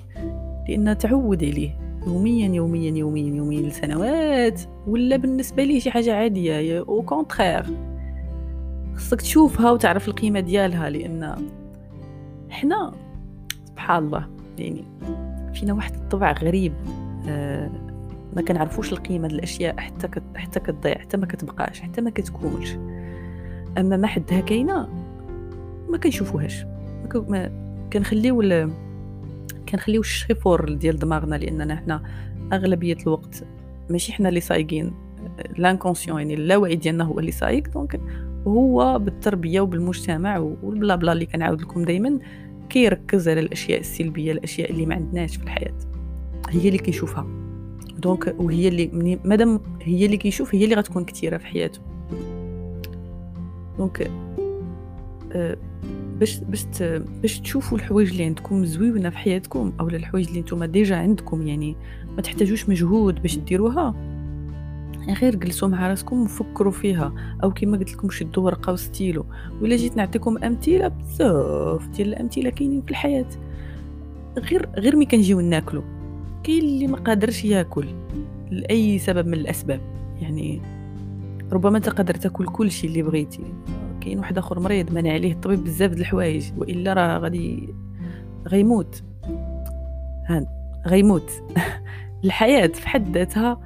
لأن 0.69 0.99
تعود 0.99 1.45
عليه 1.45 1.79
يوميا 2.07 2.49
يوميا 2.49 2.91
يوميا 2.91 3.35
يوميا 3.37 3.61
لسنوات. 3.61 4.61
ولا 4.87 5.17
بالنسبة 5.17 5.65
ليه 5.65 5.81
شي 5.81 5.91
حاجة 5.91 6.17
عادية 6.17 6.79
أو 6.79 7.03
كونترير 7.03 7.65
خصك 8.95 9.21
تشوفها 9.21 9.71
وتعرف 9.71 10.09
القيمة 10.09 10.41
ديالها 10.41 10.91
لأن 10.91 11.37
حنا 12.51 12.93
سبحان 13.65 14.05
الله 14.05 14.29
يعني 14.59 14.85
فينا 15.55 15.73
واحد 15.75 15.95
الطبع 15.95 16.33
غريب. 16.33 16.73
آه 17.29 17.71
ما 18.37 18.43
كنعرفوش 18.43 18.93
القيمة 18.93 19.29
ديال 19.29 19.39
الأشياء 19.39 19.77
حتى 19.77 20.09
كت... 20.09 20.23
حتى 20.35 20.61
كتضيع 20.61 20.99
حتى 20.99 21.17
ما 21.17 21.27
كتبقاش 21.27 21.81
حتى 21.81 22.01
ما 22.01 22.11
كتكونش. 22.11 22.75
أما 23.79 23.97
ما 23.97 24.07
حدها 24.07 24.41
كاينة 24.41 25.04
ما 25.95 26.01
كنشوفوهاش. 26.01 26.65
ما, 27.15 27.51
كنخليو. 27.93 28.71
كنخليو 29.69 30.01
الشيفور 30.01 30.73
ديال 30.73 30.99
دماغنا 30.99 31.37
لأننا 31.37 31.77
حنا 31.77 32.03
أغلبية 32.53 32.97
الوقت 33.03 33.45
ماشي 33.91 34.13
حنا 34.13 34.29
اللي 34.29 34.41
سايقين. 34.41 34.93
l'inconscient 35.57 36.19
يعني 36.19 36.35
اللاوعي 36.35 36.77
ديالنا 36.77 37.05
هو 37.05 37.19
اللي 37.19 37.31
سايق 37.31 37.69
donc 37.69 38.01
هو 38.47 38.99
بالتربية 38.99 39.61
وبالمجتمع 39.61 40.39
وال 40.39 40.61
bla 40.61 40.95
bla 40.95 41.13
اللي 41.13 41.27
كنعاود 41.27 41.61
لكم 41.63 41.85
دائما 41.85 42.19
كيركز 42.69 43.29
على 43.29 43.41
الأشياء 43.41 43.81
السلبية 43.81 44.33
الأشياء 44.33 44.71
اللي 44.71 44.87
ما 44.87 44.95
عندناش 44.95 45.37
في 45.37 45.43
الحياة. 45.43 45.75
هي 46.51 46.69
اللي 46.69 46.79
كيشوفها. 46.79 47.27
donc 47.99 48.35
وهي 48.39 48.69
اللي 48.69 49.19
مادام 49.25 49.61
هي 49.83 50.07
اللي 50.07 50.17
كيشوف 50.17 50.55
هي 50.55 50.65
اللي 50.65 50.75
غتكون 50.75 51.05
كثيرة 51.05 51.37
في 51.37 51.47
حياته. 51.47 51.81
donc 53.79 54.11
أه 55.33 55.57
باش 56.21 56.39
باش 56.39 56.67
باش 57.23 57.41
تشوفوا 57.41 57.79
الحوايج 57.79 58.11
اللي 58.11 58.25
عندكم 58.25 58.65
زوينة 58.65 59.11
في 59.11 59.19
حياتكم 59.19 59.73
أو 59.81 59.89
الحوايج 59.89 60.29
اللي 60.29 60.41
نتوما 60.41 60.67
déjà 60.67 60.97
عندكم 60.97 61.47
يعني 61.47 61.77
ما 62.17 62.23
تحتاجوش 62.23 62.69
مجهود 62.69 63.23
باش 63.23 63.39
ديروها 63.39 63.95
غير 65.09 65.35
جلسوا 65.35 65.69
مع 65.69 65.89
راسكم 65.89 66.23
وفكروا 66.23 66.73
فيها 66.73 67.13
أو 67.43 67.51
كما 67.51 67.79
قلت 67.79 67.93
لكم 67.93 68.11
شدوا 68.11 68.45
ورقة 68.45 68.73
وستيلو. 68.73 69.27
ولا 69.63 69.77
جيت 69.77 69.97
نعطيكم 69.97 70.39
أمثلة 70.39 70.89
بزاف 70.89 71.89
ديال 71.89 72.09
الأمثلة 72.09 72.51
كاينين 72.51 72.83
في 72.83 72.91
الحياة. 72.91 73.27
غير 74.39 74.69
غير 74.77 74.97
ملي 74.97 75.07
كنجيو 75.07 75.41
ناكلو 75.41 75.83
كاين 76.45 76.63
اللي 76.63 76.87
ما 76.87 76.97
قادرش 76.99 77.45
ياكل 77.45 77.87
لأي 78.51 78.99
سبب 78.99 79.27
من 79.27 79.35
الأسباب. 79.35 79.81
يعني 80.21 80.61
ربما 81.53 81.77
انت 81.79 81.89
قادر 81.89 82.15
تاكل 82.15 82.47
كل 82.47 82.71
شيء 82.71 82.91
اللي 82.91 83.03
بغيتي. 83.03 83.43
كاين 84.05 84.19
واحد 84.19 84.39
آخر 84.39 84.61
مريض 84.61 84.93
منع 84.93 85.13
عليه 85.13 85.33
الطبيب 85.33 85.65
بزاف 85.65 85.91
د 85.91 85.99
الحوايج 85.99 86.53
وإلا 86.59 86.93
راه 86.93 87.19
غادي 87.19 87.75
غيموت. 88.49 89.03
غيموت. 90.87 91.31
الحياة 92.25 92.67
في 92.67 92.89
حد 92.89 93.17
ذاتها 93.17 93.61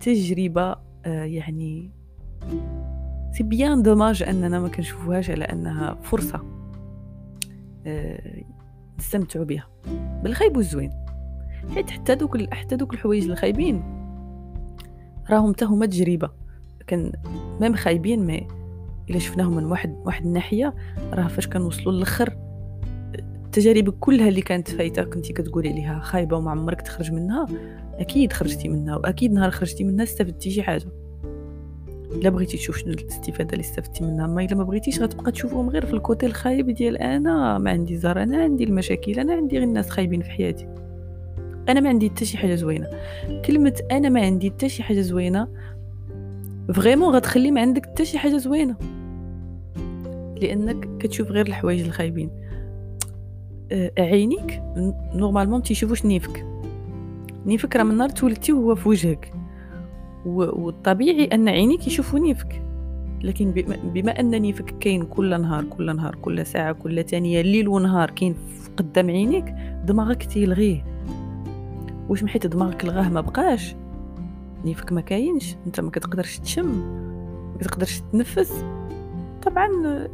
تجربة 0.00 0.76
آه، 1.06 1.24
يعني 1.24 1.90
سي 3.32 3.42
بيان 3.42 3.82
دوماج 3.82 4.22
أننا 4.22 4.60
ما 4.60 4.68
كنشوفوهاش 4.68 5.30
على 5.30 5.44
أنها 5.44 5.94
فرصة 6.02 6.40
آه، 7.86 8.42
نستمتعوا 8.98 9.44
بها. 9.44 9.68
بالخايب 10.22 10.56
والزوين. 10.56 10.92
حيت 11.74 11.90
حتى 11.90 12.14
دوك 12.14 12.54
حتى 12.54 12.76
دوك 12.76 12.94
الحوايج 12.94 13.30
الخايبين 13.30 13.82
راهم 15.30 15.52
حتى 15.52 15.64
هما 15.64 15.86
تجربة. 15.86 16.30
quand 16.86 17.12
même 17.60 17.74
خايبين 17.74 18.26
mais 18.26 18.59
إلا 19.10 19.18
شفناهم 19.18 19.56
من 19.56 19.64
واحد 19.64 19.96
واحد 20.04 20.26
الناحية 20.26 20.74
راه 21.12 21.26
فاش 21.26 21.48
كنوصلوا 21.48 21.92
للأخر 21.92 22.36
التجارب 23.18 23.90
كلها 23.90 24.28
اللي 24.28 24.42
كانت 24.42 24.70
فايتة 24.70 25.04
كنتي 25.04 25.32
كتقولي 25.32 25.68
عليها 25.68 26.00
خايبة 26.00 26.36
وما 26.36 26.50
عمرك 26.50 26.80
تخرج 26.80 27.12
منها 27.12 27.46
أكيد 27.94 28.32
خرجتي 28.32 28.68
منها 28.68 28.96
وأكيد 28.96 29.32
نهار 29.32 29.50
خرجتي 29.50 29.84
منها 29.84 30.04
استفدتي 30.04 30.50
شي 30.50 30.62
حاجة. 30.62 30.86
إلا 32.12 32.30
بغيتي 32.30 32.56
تشوف 32.56 32.76
شنو 32.76 32.92
الاستفادة 32.92 33.52
اللي 33.52 33.60
استفدتي 33.60 34.04
منها 34.04 34.26
ما 34.26 34.44
إلا 34.44 34.54
ما 34.54 34.64
بغيتيش 34.64 35.00
غتبقى 35.02 35.32
تشوفهم 35.32 35.70
غير 35.70 35.86
في 35.86 35.92
ال 35.92 35.99
côté 35.99 36.26
الخايب 36.26 36.70
ديال 36.70 36.96
أنا 36.98 37.58
ما 37.58 37.70
عندي 37.70 37.96
زهر 37.96 38.22
أنا 38.22 38.42
عندي 38.42 38.64
المشاكل 38.64 39.20
أنا 39.20 39.32
عندي 39.32 39.58
غير 39.58 39.68
الناس 39.68 39.90
خايبين 39.90 40.22
في 40.22 40.30
حياتي. 40.30 40.68
أنا 41.68 41.80
ما 41.80 41.88
عندي 41.88 42.10
حتى 42.10 42.24
شي 42.24 42.36
حاجة 42.38 42.54
زوينة. 42.54 42.86
كلمة 43.44 43.80
أنا 43.90 44.08
ما 44.08 44.20
عندي 44.20 44.50
حتى 44.50 44.68
شي 44.68 44.82
حاجة 44.82 45.00
زوينة 45.00 45.48
vraiment 46.74 47.14
غتخلي 47.14 47.50
ما 47.50 47.60
عندك 47.60 47.86
حتى 47.86 48.04
شي 48.04 48.18
حاجة 48.18 48.36
زوينة. 48.36 48.76
لأنك 50.42 50.88
كتشوف 50.98 51.30
غير 51.30 51.46
الحوايج 51.46 51.80
الخايبين. 51.80 52.30
أه، 53.72 53.92
عينيك 53.98 54.62
normalement 55.14 55.62
تيشوفوش 55.62 56.04
نيفك 56.04 56.46
نيفك 57.46 57.76
راه 57.76 57.82
من 57.82 57.96
نهار 57.96 58.08
تولدتي 58.08 58.52
وهو 58.52 58.74
في 58.74 58.88
وجهك. 58.88 59.32
والطبيعي 60.26 61.24
أن 61.24 61.48
عينيك 61.48 61.86
يشوفوا 61.86 62.18
نيفك 62.18 62.62
لكن 63.22 63.50
بما 63.84 64.20
أن 64.20 64.30
نيفك 64.30 64.78
كاين 64.78 65.02
كل 65.02 65.40
نهار 65.40 65.64
كل 65.64 65.96
نهار 65.96 66.14
كل 66.14 66.46
ساعة 66.46 66.72
كل 66.72 67.04
ثانية 67.04 67.40
ليل 67.40 67.68
ونهار 67.68 68.10
كاين 68.10 68.34
قدام 68.76 69.10
عينيك 69.10 69.44
دماغك 69.84 70.22
تيلغيه. 70.22 70.84
واش 72.08 72.22
محيت 72.22 72.46
دماغك 72.46 72.84
لغاه 72.84 73.08
ما 73.08 73.20
بقاش؟ 73.20 73.74
نيفك 74.64 74.92
ما 74.92 75.00
كاينش. 75.00 75.56
انت 75.66 75.80
ما 75.80 75.90
كتقدرش 75.90 76.38
تشم 76.38 76.66
ما 77.52 77.58
كتقدرش 77.60 78.02
تنفس 78.12 78.64
طبعا 79.42 79.68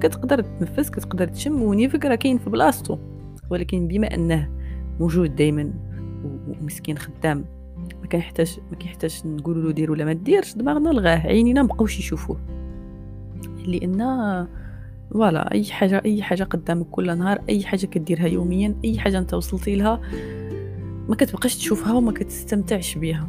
كتقدر 0.00 0.40
تنفس 0.40 0.90
كتقدر 0.90 1.28
تشم 1.28 1.62
ونيفك 1.62 2.04
راه 2.04 2.14
كاين 2.14 2.38
في 2.38 2.50
بلاصتو. 2.50 2.98
ولكن 3.50 3.88
بما 3.88 4.14
انه 4.14 4.50
موجود 5.00 5.36
دائما 5.36 5.72
ومسكين 6.48 6.98
خدام 6.98 7.44
ما 8.00 8.06
كنحتاج 8.06 8.58
ما 8.70 8.76
كيحتاج 8.76 9.22
نقولوا 9.24 9.62
له 9.62 9.70
دير 9.70 9.90
ولا 9.90 10.04
ما 10.04 10.12
ديرش 10.12 10.54
دماغنا 10.54 10.88
لغاه. 10.88 11.18
عينينا 11.18 11.62
مبقاوش 11.62 11.98
يشوفوه. 11.98 12.36
لأن 13.66 13.98
voilà 15.12 15.52
أي 15.52 15.64
حاجة 15.64 16.02
أي 16.04 16.22
حاجة 16.22 16.44
قدامك 16.44 16.86
كل 16.86 17.18
نهار 17.18 17.42
أي 17.48 17.64
حاجة 17.64 17.86
كديرها 17.86 18.26
يوميا 18.26 18.74
أي 18.84 18.98
حاجة 18.98 19.18
أنت 19.18 19.34
وصلتي 19.34 19.76
لها 19.76 20.00
ما 21.08 21.14
كتبقاش 21.14 21.56
تشوفها 21.56 21.92
وما 21.92 22.12
كتستمتعش 22.12 22.98
بها 22.98 23.28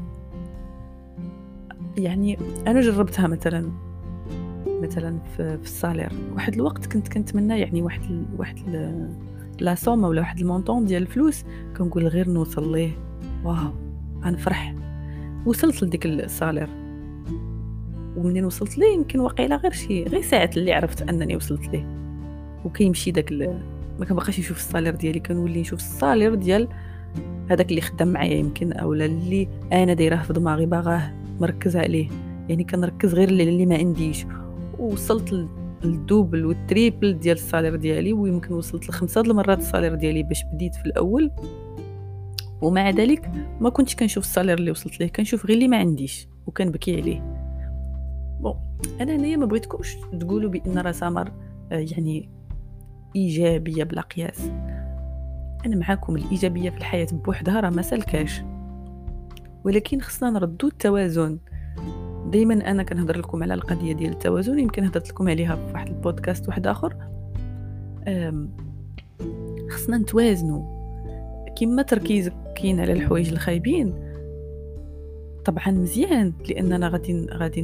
يعني 1.97 2.37
أنا 2.67 2.81
جربتها 2.81 3.27
مثلا 3.27 3.71
مثلا 4.67 5.19
في, 5.37 5.57
في 5.57 5.63
ال 5.63 5.68
salaire. 5.68 6.11
واحد 6.33 6.53
الوقت 6.53 6.85
كنت 6.85 7.07
كنتمنى 7.07 7.59
يعني 7.59 7.81
واحد 7.81 8.01
ال 8.01 8.25
واحد 8.37 8.57
la 9.59 9.75
somme 9.75 10.03
ولا 10.03 10.21
واحد 10.21 10.39
ال 10.39 10.45
montant 10.45 10.85
ديال 10.85 11.01
الفلوس 11.01 11.43
كنقول 11.77 12.07
غير 12.07 12.29
نوصل 12.29 12.71
ليه. 12.71 12.91
واو 13.43 13.73
غنفرح 14.23 14.75
وصلت 15.45 15.83
لديك 15.83 16.05
ال 16.05 16.12
salaire. 16.12 16.69
ومنين 18.17 18.45
وصلت 18.45 18.77
ليه؟ 18.77 18.93
يمكن 18.93 19.19
واقيلا 19.19 19.55
غير 19.55 19.71
شي 19.71 20.03
غير 20.03 20.21
ساعة 20.21 20.49
اللي 20.57 20.73
عرفت 20.73 21.01
أنني 21.01 21.35
وصلت 21.35 21.67
ليه. 21.67 21.85
وكيمشي 22.65 23.11
داك 23.11 23.31
ما 23.99 24.05
كنبقاش 24.05 24.39
نشوف 24.39 24.57
ال 24.57 24.62
salaire 24.62 24.95
ديالي 24.95 25.19
كنولي 25.19 25.61
نشوف 25.61 25.79
ال 25.79 25.86
salaire 25.86 26.35
ديال 26.35 26.67
هذاك 27.49 27.69
اللي 27.69 27.81
خدام 27.81 28.07
معايا 28.07 28.37
يمكن 28.37 28.73
أولا 28.73 29.05
اللي 29.05 29.47
أنا 29.73 29.93
دايراه 29.93 30.21
في 30.23 30.33
دماغي 30.33 30.65
باغاه 30.65 31.13
مركز 31.41 31.77
عليه. 31.77 32.09
يعني 32.49 32.63
كنركز 32.63 33.13
غير 33.13 33.29
اللي 33.29 33.65
ما 33.65 33.77
عنديش. 33.77 34.25
ووصلت 34.79 35.47
ال 35.85 35.94
double 35.94 36.45
وال 36.45 36.64
triple 36.64 37.19
ديال 37.19 37.35
ال 37.35 37.40
salaire 37.40 37.75
ديالي 37.75 38.13
ويمكن 38.13 38.53
وصلت 38.53 38.89
لخمسة 38.89 39.21
المرات 39.21 39.57
ال 39.57 39.62
salaire 39.62 39.95
ديالي 39.95 40.23
باش 40.23 40.43
بديت 40.53 40.75
في 40.75 40.85
الأول. 40.85 41.31
ومع 42.61 42.89
ذلك 42.89 43.31
ما 43.61 43.69
كنتش 43.69 43.95
كنشوف 43.95 44.23
الصالير 44.23 44.57
اللي 44.57 44.71
وصلت 44.71 44.99
ليه 44.99 45.07
كنشوف 45.07 45.45
غير 45.45 45.55
اللي 45.55 45.67
ما 45.67 45.77
عنديش 45.77 46.27
وكنبكي 46.47 47.01
عليه. 47.01 47.19
بون 48.39 48.55
أنا 49.01 49.15
هنايا 49.15 49.37
ما 49.37 49.45
بغيتكمش 49.45 49.97
تقولوا 50.19 50.51
بأن 50.51 50.77
راه 50.77 50.91
سمر 50.91 51.31
آه، 51.71 51.85
يعني 51.91 52.29
إيجابية 53.15 53.83
بلا 53.83 54.01
قياس. 54.01 54.51
أنا 55.65 55.75
معاكم 55.75 56.15
الإيجابية 56.15 56.69
في 56.69 56.77
الحياة 56.77 57.07
بوحدها 57.11 57.59
راه 57.59 57.69
ما 57.69 57.81
سلكاش 57.81 58.41
ولكن 59.67 60.01
خصنا 60.01 60.29
نردو 60.29 60.67
التوازن. 60.67 61.37
دائما 62.31 62.71
أنا 62.71 62.83
كنهضر 62.83 63.17
لكم 63.17 63.43
على 63.43 63.53
القضية 63.53 63.93
ديال 63.93 64.11
التوازن 64.11 64.59
يمكن 64.59 64.83
هضرت 64.83 65.09
لكم 65.09 65.29
عليها 65.29 65.55
في 65.55 65.73
واحد 65.73 65.87
البودكاست 65.87 66.47
واحد 66.47 66.67
آخر. 66.67 66.95
خصنا 69.69 69.97
نتوازنوا 69.97 70.63
كيما 71.55 71.81
تركيزك 71.81 72.33
كاين 72.55 72.79
على 72.79 72.93
الحوايج 72.93 73.31
الخايبين 73.31 73.93
طبعا 75.45 75.71
مزيان 75.71 76.33
لأننا 76.49 76.87
غادي 76.87 77.27
غادي 77.33 77.61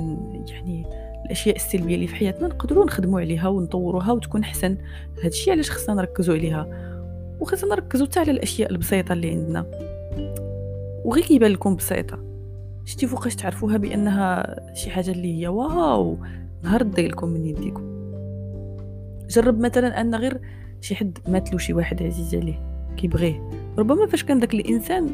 يعني 0.48 0.86
الأشياء 1.26 1.56
السلبية 1.56 1.96
اللي 1.96 2.08
في 2.08 2.16
حياتنا 2.16 2.48
نقدروا 2.48 2.86
نخدموا 2.86 3.22
عليها 3.22 3.48
ونطوروها 3.48 4.12
وتكون 4.12 4.44
أحسن. 4.44 4.78
هادشي 5.24 5.52
علاش 5.52 5.72
خصنا 5.72 5.96
نركزوا 5.96 6.36
عليها. 6.36 6.68
وخصنا 7.40 7.76
نركزوا 7.76 8.08
حتى 8.08 8.20
على 8.20 8.32
الأشياء 8.32 8.72
البسيطة 8.72 9.14
اللي 9.14 9.32
عندنا. 9.32 9.93
وغير 11.06 11.24
كيبان 11.24 11.52
لكم 11.52 11.76
بسيطة. 11.76 12.20
شتي 12.86 13.08
فوقاش 13.08 13.36
تعرفوها 13.36 13.78
بأنها 13.78 14.56
شي 14.74 14.90
حاجة 14.90 15.12
اللي 15.12 15.42
هي 15.42 15.48
واو 15.48 16.18
نهار 16.64 16.84
لكم 16.98 17.28
من 17.28 17.46
يديكم. 17.46 17.94
جرب 19.30 19.60
مثلا 19.60 20.02
أن 20.02 20.16
غير 20.16 20.42
شي 20.82 20.96
حد 20.96 21.18
ماتلو 21.28 21.58
شي 21.58 21.74
واحد 21.74 22.04
عزيز 22.04 22.36
عليه 22.36 22.60
كيبغيه. 22.98 23.50
ربما 23.78 24.08
فاش 24.08 24.24
كان 24.24 24.40
داك 24.40 24.54
الإنسان 24.54 25.08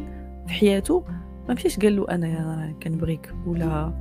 في 0.47 0.53
حياته 0.53 1.03
ما 1.47 1.53
مشاش 1.53 1.79
قال 1.79 1.95
له 1.95 2.09
أنا 2.09 2.73
كنبغيك 2.83 3.33
ولا 3.47 3.93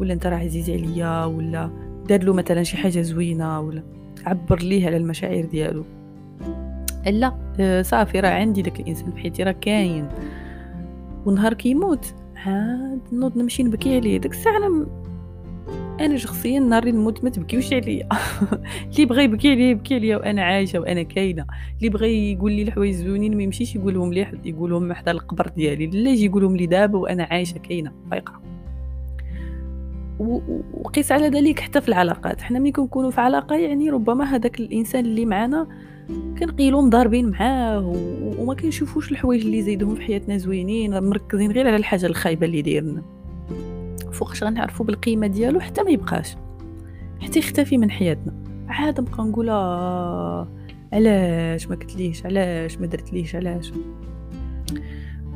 ولا 0.00 0.12
أنت 0.12 0.26
راه 0.26 0.36
عزيز 0.36 0.70
عليا 0.70 1.24
ولا 1.24 1.70
دار 2.08 2.22
له 2.22 2.32
مثلا 2.32 2.62
شي 2.62 2.76
حاجة 2.76 3.00
زوينة 3.00 3.60
ولا 3.60 3.82
عبر 4.26 4.58
ليه 4.58 4.86
على 4.86 4.96
المشاعر 4.96 5.44
ديالو. 5.44 5.84
لا 7.06 7.32
آه، 7.60 7.82
صافي 7.82 8.20
راه 8.20 8.28
عندي 8.28 8.62
داك 8.62 8.80
الإنسان 8.80 9.12
في 9.12 9.18
حياتي 9.18 9.42
راه 9.42 9.52
كاين. 9.52 10.08
ونهار 11.26 11.54
كيموت. 11.54 12.14
عاد 12.36 13.00
نوض 13.12 13.36
نمشي 13.38 13.62
نبكي 13.62 13.96
عليه. 13.96 14.18
داك 14.18 14.32
الساعة 14.32 14.56
أنا 14.56 14.86
أنا 16.00 16.16
شخصيا 16.16 16.60
نهار 16.60 16.88
نموت 16.88 17.24
ما 17.24 17.30
تبكيوش 17.30 17.72
عليا. 17.72 18.08
اللي 18.92 19.06
بغى 19.06 19.24
يبكي 19.24 19.50
عليا 19.50 19.70
يبكي 19.70 19.94
عليا 19.94 20.16
وأنا 20.16 20.42
عايشة 20.42 20.78
وأنا 20.78 21.02
كاينة. 21.02 21.46
اللي 21.78 21.88
بغى 21.88 22.32
يقول 22.32 22.52
لي 22.52 22.62
الحوايج 22.62 22.94
زوينين 22.94 23.36
ما 23.36 23.42
يمشيش 23.42 23.76
يقولهم 23.76 24.12
لي 24.12 24.26
يقولهم 24.44 24.92
حدا 24.92 25.10
القبر 25.10 25.48
ديالي. 25.48 25.86
لا 25.86 26.10
يجي 26.10 26.26
يقولهم 26.26 26.56
لي 26.56 26.66
دابا 26.66 26.98
وأنا 26.98 27.24
عايشة 27.24 27.58
كاينة. 27.58 27.92
فايقة. 28.10 28.40
وقيس 30.74 31.12
على 31.12 31.28
ذلك 31.28 31.60
حتى 31.60 31.80
في 31.80 31.88
العلاقات. 31.88 32.40
حنا 32.40 32.58
ملي 32.58 32.72
كنكونوا 32.72 33.10
في 33.10 33.20
علاقة 33.20 33.56
يعني 33.56 33.90
ربما 33.90 34.24
هذاك 34.24 34.60
الإنسان 34.60 35.04
اللي 35.04 35.26
معنا 35.26 35.66
كنقيلو 36.38 36.80
مضاربين 36.82 37.30
معاه 37.30 37.86
وما 38.38 38.54
كنشوفوش 38.54 39.12
الحوايج 39.12 39.44
اللي 39.44 39.62
زايدهم 39.62 39.94
في 39.94 40.02
حياتنا 40.02 40.36
زوينين 40.36 41.02
مركزين 41.04 41.52
غير 41.52 41.66
على 41.66 41.76
الحاجة 41.76 42.06
الخايبة 42.06 42.46
اللي 42.46 42.62
دايرنا 42.62 43.02
فوقاش 44.12 44.44
غنعرفوا 44.44 44.86
بالقيمة 44.86 45.26
ديالو 45.26 45.60
حتى 45.60 45.82
ما 45.82 45.90
يبقاش 45.90 46.36
حتى 47.20 47.38
يختفي 47.38 47.78
من 47.78 47.90
حياتنا. 47.90 48.32
عاد 48.68 49.00
نبقى 49.00 49.24
نقول 49.24 49.50
علاش 50.92 51.68
ما 51.68 51.76
قلتليش 51.76 52.26
علاش 52.26 52.78
ما 52.78 52.86
درتليش 52.86 53.36
علاش؟ 53.36 53.72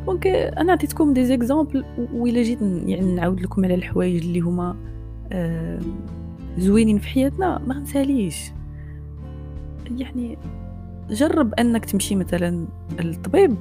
donc 0.06 0.26
أنا 0.26 0.72
عطيتكم 0.72 1.12
des 1.12 1.24
exemples 1.24 1.84
وإلا 2.12 2.42
جيت 2.42 2.58
يعني 2.62 3.14
نعاود 3.14 3.40
لكم 3.40 3.64
على 3.64 3.74
الحوايج 3.74 4.24
اللي 4.24 4.40
هما 4.40 4.76
آه 5.32 5.80
زوينين 6.58 6.98
في 6.98 7.08
حياتنا 7.08 7.62
ما 7.66 7.74
غنساليش. 7.74 8.52
يعني 9.90 10.38
جرب 11.10 11.54
أنك 11.54 11.84
تمشي 11.84 12.14
مثلا 12.14 12.66
للطبيب 13.00 13.56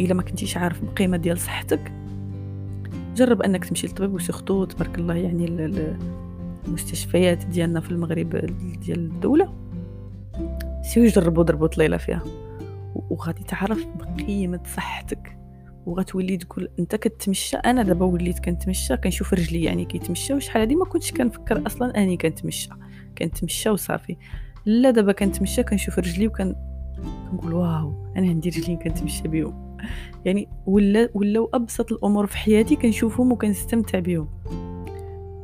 الا 0.00 0.14
ما 0.14 0.22
كنتيش 0.22 0.56
عارف 0.56 0.82
القيمة 0.82 1.16
ديال 1.16 1.38
صحتك 1.38 1.92
جرب 3.16 3.42
أنك 3.42 3.64
تمشي 3.64 3.86
للطبيب 3.86 4.14
وسيختو 4.14 4.64
تبارك 4.64 4.98
الله 4.98 5.14
يعني 5.14 5.46
المستشفيات 6.66 7.46
ديالنا 7.46 7.80
في 7.80 7.90
المغرب 7.90 8.30
ديال 8.80 8.98
الدولة. 8.98 9.54
سيو 10.82 11.06
جربوا 11.06 11.42
ضربوا 11.42 11.66
طليلة 11.66 11.96
فيها. 11.96 12.22
وغادي 12.94 13.42
تعرف 13.42 13.86
بقيمة 13.86 14.60
صحتك. 14.76 15.36
وغتولي 15.86 16.36
تقول 16.36 16.68
أنت 16.78 16.96
كتمشى 16.96 17.56
أنا 17.56 17.82
دابا 17.82 18.04
وليت 18.04 18.38
كنتمشى 18.38 18.96
كنشوف 18.96 19.34
رجلي 19.34 19.62
يعني 19.62 19.84
كيتمشى 19.84 20.34
وشحال 20.34 20.60
هادي؟ 20.62 20.74
ما 20.74 20.84
كنتش 20.84 21.12
كنفكر 21.12 21.66
أصلا 21.66 22.02
أني 22.02 22.16
كنتمشى. 22.16 22.68
كنتمشى 23.18 23.70
وصافي. 23.70 24.16
لا 24.66 24.90
دابا 24.90 25.12
كنتمشى 25.12 25.62
كنشوف 25.62 25.98
رجلي 25.98 26.26
وكن 26.26 26.54
كنقول 27.30 27.54
واو 27.54 27.92
أنا 28.16 28.28
عندي 28.28 28.48
رجلين 28.48 28.78
كنتمشى 28.78 29.28
بهم 29.28 29.76
يعني 30.24 30.48
ولا 30.66 31.08
ولاو 31.14 31.50
أبسط 31.54 31.92
الأمور 31.92 32.26
في 32.26 32.36
حياتي 32.36 32.76
كنشوفهم 32.76 33.32
وكنستمتع 33.32 33.98
بهم 33.98 34.28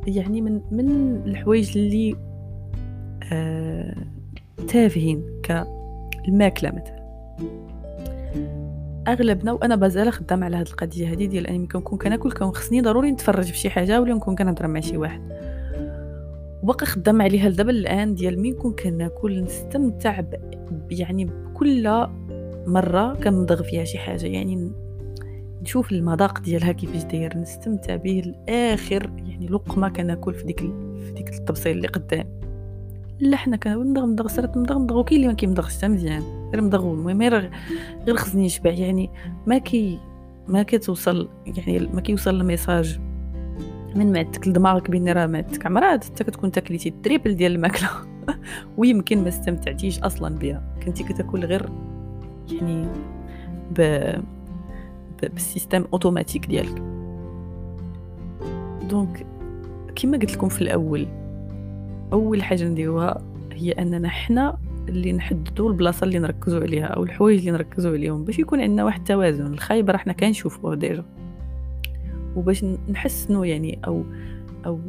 يعني 0.06 0.40
من 0.40 0.60
من 0.70 1.16
الحوايج 1.26 1.78
اللي 1.78 2.16
آه 3.32 3.96
تافهين 4.68 5.24
كالماكلة 5.42 6.70
مثلا. 6.70 7.00
أغلبنا 9.08 9.52
وأنا 9.52 9.76
بازال 9.76 10.12
خدام 10.12 10.44
على 10.44 10.56
هاد 10.56 10.66
القضية 10.66 11.12
هذه 11.12 11.26
ديال 11.26 11.46
انني 11.46 11.66
كنكون 11.66 11.98
كناكل 11.98 12.32
كون 12.32 12.50
خصني 12.50 12.80
ضروري 12.80 13.10
نتفرج 13.10 13.44
في 13.44 13.58
شي 13.58 13.70
حاجة 13.70 14.00
ولا 14.00 14.14
نكون 14.14 14.36
كنهضر 14.36 14.66
مع 14.66 14.80
شي 14.80 14.96
واحد. 14.96 15.20
وباقي 16.62 16.86
خدام 16.86 17.22
عليها 17.22 17.48
لدابا 17.48 17.70
الآن 17.70 18.14
ديال 18.14 18.40
مين 18.40 18.54
نكون 18.54 18.72
كناكل 18.72 19.42
نستمتع 19.44 20.20
ب... 20.20 20.34
يعني 20.90 21.24
بكل 21.24 22.06
مرة 22.66 23.14
كنمضغ 23.14 23.62
فيها 23.62 23.84
شي 23.84 23.98
حاجة. 23.98 24.26
يعني 24.26 24.72
نشوف 25.62 25.92
المذاق 25.92 26.40
ديالها 26.40 26.72
كيفاش 26.72 27.04
داير 27.04 27.36
نستمتع 27.36 27.96
به 27.96 28.20
الآخر 28.20 29.10
يعني 29.16 29.46
لقمة 29.46 29.88
كناكل 29.88 30.34
في 30.34 30.44
ديك 30.44 30.60
في 30.60 31.12
ديك 31.16 31.28
التبصيل 31.28 31.76
اللي 31.76 31.88
قدام. 31.88 32.40
لا 33.20 33.36
حنا 33.36 33.56
كنمضغ 33.56 34.06
مضغ 34.06 34.28
سرط 34.28 34.56
مضغ 34.56 34.78
مضغ 34.78 34.98
وكاين 34.98 35.16
اللي 35.16 35.28
ما 35.28 35.34
كيمضغش 35.34 35.76
حتى 35.76 35.88
مزيان. 35.88 36.22
غير 36.52 36.62
مضغ 36.62 36.92
المهم 36.92 37.22
غير 37.22 37.50
غير 38.06 38.16
خصني 38.16 38.46
نشبع 38.46 38.70
يعني 38.70 39.10
ما 39.46 39.58
كي 39.58 39.98
ما 40.48 40.62
كتوصل 40.62 41.28
يعني 41.46 41.78
ما 41.78 42.00
كيوصل 42.00 42.40
ال 42.40 42.47
message. 42.47 43.00
من 43.94 44.12
معدتك 44.12 44.48
لدماغك 44.48 44.90
بان 44.90 45.08
راه 45.08 45.26
معدتك 45.26 45.66
عمرات 45.66 46.04
حتى 46.04 46.24
كتكون 46.24 46.52
تا 46.52 46.58
كليتي 46.58 46.88
ال 46.88 46.95
triple 46.95 47.34
ديال 47.34 47.52
الماكلة. 47.52 47.88
ويمكن 48.78 49.22
ما 49.22 49.28
استمتعتيش 49.28 49.98
أصلا 49.98 50.38
بها 50.38 50.62
كنتي 50.84 51.04
كتاكل 51.04 51.44
غير 51.44 51.68
يعني. 52.52 52.86
ب... 53.78 54.10
بال 55.22 55.36
système 55.36 55.84
automatique 55.92 56.46
ديالك. 56.46 56.82
donc 58.90 59.26
كما 59.96 60.18
قلت 60.18 60.32
لكم 60.32 60.48
في 60.48 60.62
الأول 60.62 61.06
أول 62.12 62.42
حاجة 62.42 62.64
نديروها 62.64 63.22
هي 63.52 63.72
أننا 63.72 64.08
حنا 64.08 64.58
اللي 64.88 65.12
نحددوا 65.12 65.70
البلاصة 65.70 66.04
اللي 66.04 66.18
نركزوا 66.18 66.60
عليها 66.60 66.86
أو 66.86 67.02
الحوايج 67.02 67.38
اللي 67.38 67.50
نركزوا 67.50 67.92
عليهم 67.92 68.24
باش 68.24 68.38
يكون 68.38 68.60
عندنا 68.60 68.84
واحد 68.84 68.98
التوازن. 68.98 69.46
الخايب 69.46 69.90
راه 69.90 69.96
حنا 69.96 70.12
كنشوفوه 70.12 70.74
déjà. 70.74 71.04
وباش 72.36 72.64
نحسنوا 72.88 73.46
يعني 73.46 73.80
أو 73.86 74.04
أو 74.66 74.80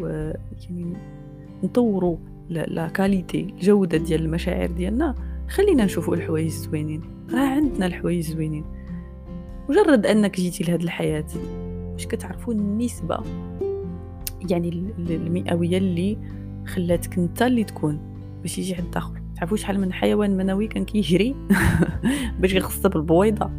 يعني 0.70 0.94
نطوروا 1.64 2.18
لا 2.50 2.88
كاليتي 2.88 3.42
الجودة 3.42 3.98
ديال 3.98 4.22
المشاعر 4.22 4.72
ديالنا 4.72 5.16
خلينا 5.50 5.86
نشوفوا 5.86 6.16
الحوايج 6.16 6.46
الزوينين. 6.46 7.02
راه 7.34 7.48
عندنا 7.48 7.86
الحوايج 7.86 8.18
الزوينين. 8.18 8.66
مجرد 9.70 10.06
أنك 10.06 10.36
جيتي 10.36 10.64
لهاد 10.64 10.82
الحياة 10.82 11.26
واش 11.94 12.08
كتعرفوا 12.08 12.54
النسبة 12.54 13.20
يعني 14.50 14.70
المئوية 15.00 15.78
اللي 15.78 16.18
خلاتك 16.68 17.18
أنت 17.18 17.42
اللي 17.42 17.64
تكون 17.64 18.00
باش 18.42 18.58
يجي 18.58 18.76
حد 18.76 18.96
آخر. 18.96 19.22
تعرفوا 19.36 19.58
شحال 19.58 19.80
من 19.80 19.94
حيوان 19.94 20.38
منوي 20.38 20.68
كان 20.68 20.86
كيجري 20.86 21.36
باش 22.40 22.54
يغصب 22.54 22.96
البويضه 22.98 23.52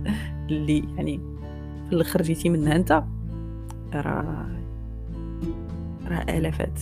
اللي 0.50 0.84
يعني 0.96 1.20
في 1.88 1.92
الآخر 1.92 2.22
جيتي 2.22 2.48
منها 2.48 2.76
أنت؟ 2.76 3.04
راه 4.00 4.46
راه 6.08 6.38
آلافات. 6.38 6.80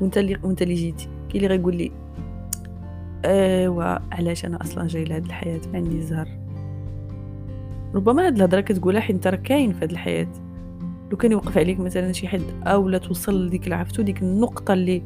وأنت 0.00 0.18
اللي 0.18 0.36
وأنت 0.42 0.62
اللي 0.62 0.74
جيتي. 0.74 1.08
كاين 1.28 1.44
اللي 1.44 1.56
غيقول 1.56 1.76
لي 1.76 1.90
أيوا 3.24 4.14
علاش 4.14 4.44
أنا 4.44 4.62
أصلا 4.62 4.86
جاي 4.86 5.04
لهاد 5.04 5.24
الحياة؟ 5.24 5.60
ما 5.72 5.78
عندي 5.78 6.02
زهر 6.02 6.28
ربما 7.94 8.26
هاد 8.26 8.36
الهضرة 8.36 8.60
كتقولها 8.60 9.00
حيت 9.00 9.16
أنت 9.16 9.26
راه 9.26 9.36
كاين 9.36 9.72
في 9.72 9.84
هاد 9.84 9.90
الحياة. 9.90 10.26
لو 11.10 11.16
كان 11.16 11.32
يوقف 11.32 11.58
عليك 11.58 11.80
مثلا 11.80 12.12
شي 12.12 12.28
حد 12.28 12.42
أو 12.64 12.88
لا 12.88 12.98
توصل 12.98 13.46
لديك 13.46 13.66
العفتو 13.66 14.02
ديك 14.02 14.22
النقطة 14.22 14.74
اللي 14.74 15.02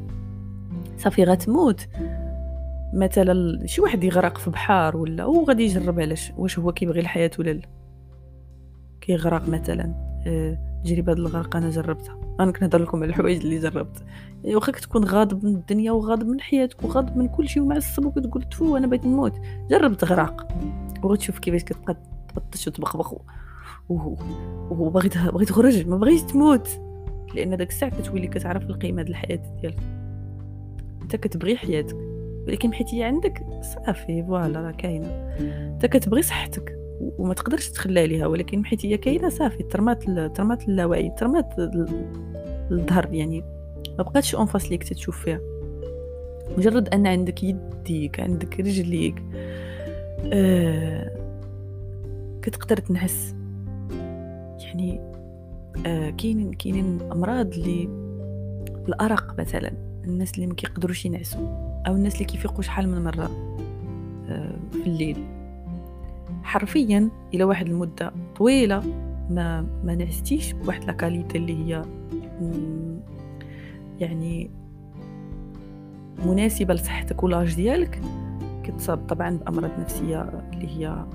صافي 0.97 1.23
غتموت 1.23 1.87
مثلا 2.93 3.65
شي 3.65 3.81
واحد 3.81 4.03
يغرق 4.03 4.37
في 4.37 4.49
بحار 4.49 4.97
ولا 4.97 5.23
هو 5.23 5.43
غادي 5.43 5.63
يجرب 5.63 5.99
علاش؟ 5.99 6.31
واش 6.37 6.59
هو 6.59 6.71
كيبغي 6.71 6.99
الحياة 6.99 7.31
ولا 7.39 7.51
لا؟ 7.51 7.61
كيغرق 9.01 9.49
مثلا. 9.49 9.93
تجربة 10.83 11.13
الغرق 11.13 11.55
أنا 11.55 11.69
جربتها. 11.69 12.19
أنا 12.39 12.51
كنهضر 12.51 12.81
لكم 12.81 12.97
على 12.97 13.09
الحوايج 13.09 13.41
اللي 13.41 13.59
جربت. 13.59 14.03
يعني 14.43 14.55
واخا 14.55 14.71
كتكون 14.71 15.03
غاضب 15.03 15.45
من 15.45 15.55
الدنيا 15.55 15.91
وغاضب 15.91 16.27
من 16.27 16.41
حياتك 16.41 16.83
وغاضب 16.83 17.17
من 17.17 17.27
كل 17.27 17.49
شيء 17.49 17.63
ومعصب 17.63 18.05
وكتقول 18.05 18.43
تفو 18.43 18.77
أنا 18.77 18.87
بغيت 18.87 19.05
نموت. 19.05 19.33
جرب 19.69 19.97
تغرق 19.97 20.47
وغتشوف 21.03 21.39
كيفاش 21.39 21.63
كتبقى 21.63 21.97
تبطش 22.29 22.67
وتبخبخ 22.67 23.13
وبغيت 23.89 25.17
بغيت 25.17 25.49
تخرج. 25.49 25.87
ما 25.87 25.97
بغيتش 25.97 26.31
تموت. 26.31 26.69
لأن 27.35 27.57
داك 27.57 27.69
الساعة 27.69 28.01
كتولي 28.01 28.27
كتعرف 28.27 28.63
القيمة 28.63 29.01
ديال 29.01 29.11
الحياة 29.11 29.57
ديالك. 29.61 29.79
أنت 31.01 31.15
كتبغي 31.15 31.57
حياتك. 31.57 31.97
ولكن 32.47 32.73
حيت 32.73 32.93
هي 32.93 33.03
عندك 33.03 33.45
صافي 33.61 34.23
فوالا 34.23 34.61
راه 34.61 34.71
كاينة. 34.71 35.07
أنت 35.73 35.85
كتبغي 35.85 36.21
صحتك. 36.21 36.78
وما 36.99 37.33
تقدرش 37.33 37.69
تخلى 37.69 37.99
عليها 37.99 38.27
ولكن 38.27 38.65
حيت 38.65 38.85
هي 38.85 38.97
كاينة 38.97 39.29
صافي 39.29 39.63
ترمات 39.63 40.03
ترمات 40.09 40.69
اللاوعي 40.69 41.11
ترمات 41.17 41.45
للظهر 42.71 43.13
يعني 43.13 43.43
ما 43.97 44.03
بقاتش 44.03 44.35
en 44.35 44.47
face 44.47 44.71
ليك 44.71 44.83
تشوف 44.83 45.23
فيها. 45.23 45.39
مجرد 46.57 46.89
ان 46.89 47.07
عندك 47.07 47.43
يديك 47.43 48.19
عندك 48.19 48.59
رجليك 48.59 49.23
آه 50.33 51.11
كتقدر 52.41 52.77
تنعس. 52.77 53.35
يعني 54.61 55.01
آه 55.85 56.09
كاينين 56.09 56.53
كاينين 56.53 56.99
أمراض 57.11 57.53
اللي 57.53 57.89
الأرق 58.87 59.39
مثلا 59.39 59.71
الناس 60.05 60.35
اللي 60.35 60.47
ما 60.47 60.53
كيقدروش 60.53 61.05
ينعسوا 61.05 61.47
أو 61.87 61.95
الناس 61.95 62.13
اللي 62.13 62.25
كيفيقوا 62.25 62.61
شحال 62.61 62.89
من 62.89 63.03
مرة 63.03 63.29
آه 64.29 64.55
في 64.71 64.87
الليل. 64.87 65.38
حرفيا 66.43 67.09
إلى 67.33 67.43
واحد 67.43 67.67
المدة 67.67 68.13
طويلة 68.35 68.83
ما 69.29 69.61
ما 69.83 69.95
نعستيش 69.95 70.53
بواحد 70.53 70.83
لاكاليتي 70.83 71.37
اللي 71.37 71.53
هي 71.53 71.81
يعني 73.99 74.51
مناسبة 76.25 76.73
لصحتك 76.73 77.23
ولاج 77.23 77.55
ديالك. 77.55 78.01
كتصاب 78.63 79.07
طبعا 79.07 79.37
بأمراض 79.37 79.71
نفسية 79.79 80.21
اللي 80.53 80.67
هي 80.67 81.05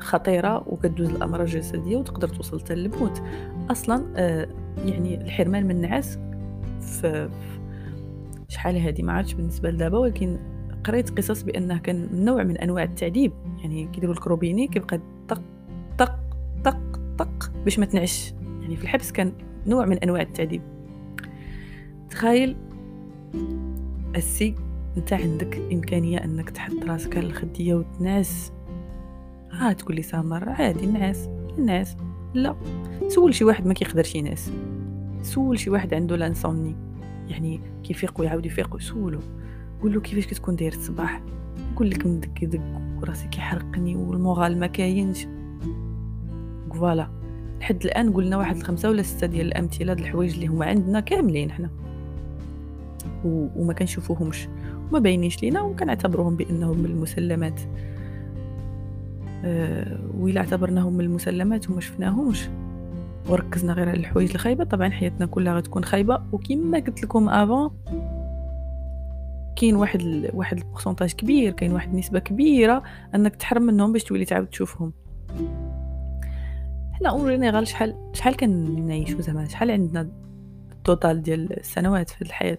خطيرة 0.00 0.68
وكدوز 0.68 1.08
الأمراض 1.10 1.40
الجسدية 1.40 1.96
وتقدر 1.96 2.28
توصل 2.28 2.60
حتى 2.60 2.74
للموت. 2.74 3.22
أصلا 3.70 4.04
آه، 4.16 4.48
يعني 4.84 5.22
الحرمان 5.22 5.64
من 5.64 5.70
النعاس 5.70 6.18
في 6.80 7.30
شحال 8.48 8.76
هذه 8.76 9.02
ما 9.02 9.12
عادش 9.12 9.34
بالنسبة 9.34 9.70
لدابا 9.70 9.98
ولكن 9.98 10.38
قريت 10.86 11.18
قصص 11.18 11.42
بأنه 11.42 11.78
كان 11.78 12.24
نوع 12.24 12.42
من 12.42 12.56
أنواع 12.56 12.82
التعذيب. 12.82 13.32
يعني 13.58 13.88
كيديروا 13.92 14.14
لك 14.14 14.26
روبيني 14.26 14.66
كيبقى 14.68 15.00
طق 15.28 15.42
طق 15.98 16.18
طق 16.64 17.00
طق 17.18 17.52
باش 17.64 17.78
ما 17.78 17.86
تنعش. 17.86 18.34
يعني 18.60 18.76
في 18.76 18.82
الحبس 18.82 19.12
كان 19.12 19.32
نوع 19.66 19.86
من 19.86 19.98
أنواع 19.98 20.20
التعذيب. 20.20 20.62
تخيل 22.10 22.56
السي 24.16 24.54
انت 24.96 25.12
عندك 25.12 25.56
إمكانية 25.72 26.24
أنك 26.24 26.50
تحط 26.50 26.84
راسك 26.84 27.16
على 27.16 27.26
الخدية 27.26 27.74
وتنعس. 27.74 28.52
ها 29.50 29.72
تقول 29.72 29.96
لي 29.96 30.02
سامر 30.02 30.48
عادي 30.48 30.86
نعس 30.86 31.28
نعس. 31.58 31.96
لا 32.34 32.56
سول 33.08 33.34
شي 33.34 33.44
واحد 33.44 33.66
ما 33.66 33.74
كيقدرش 33.74 34.14
ينعس. 34.14 34.52
سول 35.22 35.58
شي 35.58 35.70
واحد 35.70 35.94
عنده 35.94 36.16
l'insomnie 36.16 36.76
يعني 37.28 37.60
كيفيق 37.84 38.20
ويعاود 38.20 38.46
يفيق 38.46 38.74
وسولو 38.74 39.20
قول 39.82 39.94
له 39.94 40.00
كيفاش 40.00 40.26
كتكون 40.26 40.56
داير 40.56 40.72
الصباح. 40.72 41.22
يقول 41.72 41.90
لك 41.90 42.06
مدكدك 42.06 42.60
وراسي 43.00 43.28
كيحرقني 43.28 43.96
وال 43.96 44.14
moral 44.14 44.60
ما 44.60 44.66
كاينش. 44.66 45.26
voilà. 46.74 47.08
لحد 47.60 47.84
الآن 47.84 48.12
قلنا 48.12 48.36
واحد 48.36 48.56
الخمسة 48.56 48.88
ولا 48.88 49.02
ستة 49.02 49.26
ديال 49.26 49.46
الأمثلة 49.46 49.94
د 49.94 50.00
الحوايج 50.00 50.34
اللي 50.34 50.46
هما 50.46 50.66
عندنا 50.66 51.00
كاملين 51.00 51.50
حنا. 51.50 51.70
و... 53.24 53.46
وما 53.56 53.72
كنشوفوهمش. 53.72 54.48
وما 54.90 54.98
باينينش 54.98 55.42
لينا 55.42 55.62
وكنعتبروهم 55.62 56.36
بأنهم 56.36 56.78
من 56.78 56.84
المسلمات. 56.84 57.60
أه 59.44 59.98
وإلا 60.18 60.40
اعتبرناهم 60.40 60.92
من 60.92 61.00
المسلمات 61.00 61.70
وما 61.70 61.80
شفناهمش. 61.80 62.48
وركزنا 63.28 63.72
غير 63.72 63.88
على 63.88 63.98
الحوايج 63.98 64.30
الخايبة. 64.30 64.64
طبعا 64.64 64.88
حياتنا 64.88 65.26
كلها 65.26 65.54
غتكون 65.54 65.84
خايبة. 65.84 66.22
وكما 66.32 66.78
قلت 66.78 67.02
لكم 67.02 67.28
avant 67.28 67.70
كاين 69.56 69.76
واحد 69.76 70.00
ال... 70.00 70.30
واحد 70.34 70.58
pourcentage 70.58 71.12
كبير 71.12 71.52
كاين 71.52 71.72
واحد 71.72 71.88
النسبة 71.88 72.18
كبيرة 72.18 72.82
أنك 73.14 73.36
تحرم 73.36 73.62
منهم 73.62 73.92
باش 73.92 74.04
تولي 74.04 74.24
تعاود 74.24 74.46
تشوفهم. 74.46 74.92
حنا 76.92 77.10
en 77.10 77.28
général 77.28 77.68
شحال 77.68 77.96
شحال 78.12 78.36
كنعيشو 78.36 79.20
زعما؟ 79.20 79.48
شحال 79.48 79.70
عندنا 79.70 80.10
ال 80.72 80.80
total 80.80 81.22
ديال 81.22 81.58
السنوات 81.58 82.10
في 82.10 82.22
الحياة؟ 82.22 82.58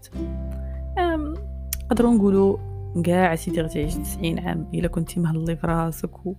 نقدروا 1.84 2.14
نقولوا 2.14 2.58
كاع 3.04 3.36
سيدي 3.36 3.62
غتعيش 3.62 3.96
90 3.96 4.40
عام 4.40 4.68
إلا 4.74 4.88
كنتي 4.88 5.20
مهلي 5.20 5.56
في 5.56 5.68
راسك 5.68 6.26
و... 6.26 6.34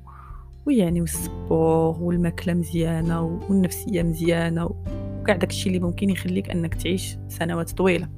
ويعني 0.67 1.01
و 1.01 1.13
le 1.13 1.37
sport 1.37 1.97
والماكلة 2.01 2.55
مزيانة 2.55 3.23
والنفسية 3.23 4.03
مزيانة 4.03 4.65
وكاع 4.65 5.37
داكشي 5.37 5.69
اللي 5.69 5.81
ممكن 5.81 6.11
يخليك 6.11 6.51
أنك 6.51 6.75
تعيش 6.75 7.19
سنوات 7.29 7.71
طويلة. 7.71 8.09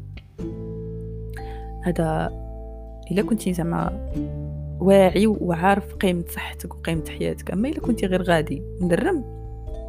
هذا 1.82 2.30
إلا 3.10 3.22
كنتي 3.22 3.52
زعما 3.52 4.10
واعي 4.80 5.26
وعارف 5.26 5.94
قيمة 5.94 6.24
صحتك 6.28 6.74
وقيمة 6.74 7.04
حياتك. 7.18 7.50
أما 7.50 7.68
إلا 7.68 7.80
كنتي 7.80 8.06
غير 8.06 8.22
غادي 8.22 8.62
مدرم 8.80 9.24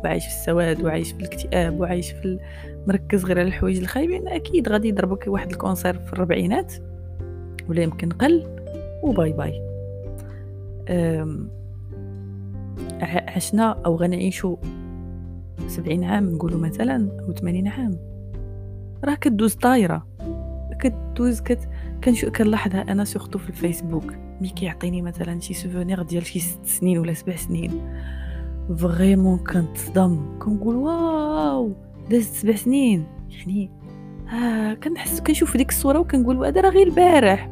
وعايش 0.04 0.26
في 0.26 0.32
السواد 0.32 0.82
وعايش 0.84 1.12
في 1.12 1.20
الاكتئاب 1.20 1.80
وعايش 1.80 2.12
في 2.12 2.40
مركز 2.88 3.26
غير 3.26 3.40
على 3.40 3.48
الحوايج 3.48 3.78
الخايبين 3.78 4.28
أكيد 4.28 4.70
غادي 4.70 4.88
يضربك 4.88 5.28
واحد 5.28 5.52
cancer 5.52 5.94
في 6.00 6.14
الربعينات 6.14 6.74
ولا 7.70 7.82
يمكن 7.82 8.10
قل 8.10 8.48
وباي 9.04 9.34
باي. 9.34 9.62
عشنا 13.28 13.82
أو 13.86 13.96
غنعيشو 13.96 14.58
سبعين 15.68 16.04
عام 16.04 16.30
نقولوا 16.30 16.60
مثلا 16.60 17.10
أو 17.20 17.34
ثمانين 17.34 17.68
عام. 17.68 17.98
راه 19.04 19.16
كدوز 19.16 19.56
طايرة 19.56 20.08
كدوز 20.80 21.42
كت 21.42 21.70
كنشو 22.04 22.32
كنلاحظها 22.32 22.82
أنا 22.82 23.04
surtout 23.04 23.40
في 23.40 23.50
الفيسبوك. 23.50 24.14
mais 24.42 24.50
كيعطيني 24.50 25.02
مثلا 25.02 25.40
شي 25.40 25.54
souvenir 25.54 26.02
ديال 26.02 26.26
شي 26.26 26.40
ست 26.40 26.66
سنين 26.66 26.98
ولا 26.98 27.14
سبع 27.14 27.36
سنين. 27.36 27.72
vraiment 28.78 29.38
كنتصدم 29.38 30.40
كنقول 30.40 30.76
waw! 30.76 31.74
دازت 32.10 32.34
سبع 32.34 32.56
سنين. 32.56 33.06
يعني 33.30 33.72
آه 34.34 34.74
كنحس 34.74 35.22
كنشوف 35.22 35.58
ديك 35.58 35.70
الصورة 35.70 36.00
وكنقول 36.00 36.46
هذا 36.46 36.62
راه 36.62 36.70
غير 36.70 36.88
البارح. 36.88 37.50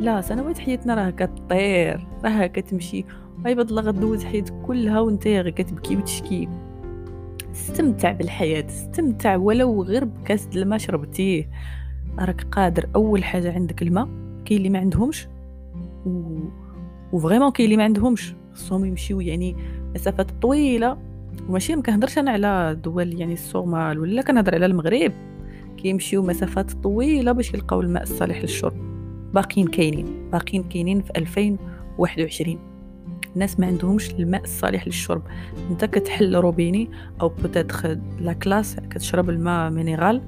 لا 0.00 0.20
سنوات 0.20 0.58
حياتنا 0.58 0.94
راه 0.94 1.10
كطير 1.10 2.06
راه 2.24 2.46
كتمشي. 2.46 3.04
عباد 3.44 3.68
الله 3.68 3.82
غدوز 3.82 4.24
حياتك 4.24 4.54
كلها 4.66 5.00
وأنت 5.00 5.26
غير 5.26 5.50
كتبكي 5.50 5.96
وتشكي. 5.96 6.48
استمتع 7.52 8.12
بالحياة 8.12 8.66
استمتع 8.66 9.36
ولو 9.36 9.82
غير 9.82 10.04
بكاس 10.04 10.48
الماء 10.56 10.78
شربتيه 10.78 11.50
راك 12.18 12.46
قادر 12.52 12.88
أول 12.94 13.24
حاجة 13.24 13.54
عندك 13.54 13.82
الماء 13.82 14.08
كاين 14.44 14.58
اللي 14.58 14.68
ما 14.68 14.78
عندهمش 14.78 15.28
و 16.06 16.38
وفريمون 17.12 17.50
كاين 17.50 17.64
اللي 17.64 17.76
ما 17.76 17.84
عندهمش. 17.84 18.34
خصهم 18.54 18.84
يمشيو 18.84 19.20
يعني 19.20 19.56
مسافات 19.94 20.30
طويلة. 20.42 20.98
وماشي 21.48 21.76
ما 21.76 21.82
كنهضرش 21.82 22.18
أنا 22.18 22.30
على 22.30 22.78
دول 22.84 23.20
يعني 23.20 23.32
الصومال 23.32 23.98
ولا 23.98 24.22
كنهضر 24.22 24.54
على 24.54 24.66
المغرب. 24.66 25.12
كيمشيو 25.76 26.22
مسافات 26.22 26.72
طويلة 26.72 27.32
باش 27.32 27.54
يلقاو 27.54 27.80
الماء 27.80 28.02
الصالح 28.02 28.42
للشرب. 28.42 28.74
باقيين 29.34 29.66
كاينين 29.66 30.30
باقيين 30.32 30.62
كاينين 30.62 31.02
في 31.02 31.10
2021 31.16 32.58
الناس 33.34 33.60
ما 33.60 33.66
عندهمش 33.66 34.10
الماء 34.10 34.42
الصالح 34.42 34.86
للشرب. 34.86 35.22
أنت 35.70 35.84
كتحل 35.84 36.36
روبيني 36.36 36.88
أو 37.20 37.28
peut-être 37.28 37.98
la 38.20 38.32
classe 38.32 38.76
كتشرب 38.90 39.30
الماء 39.30 39.70
minéral 39.70 40.22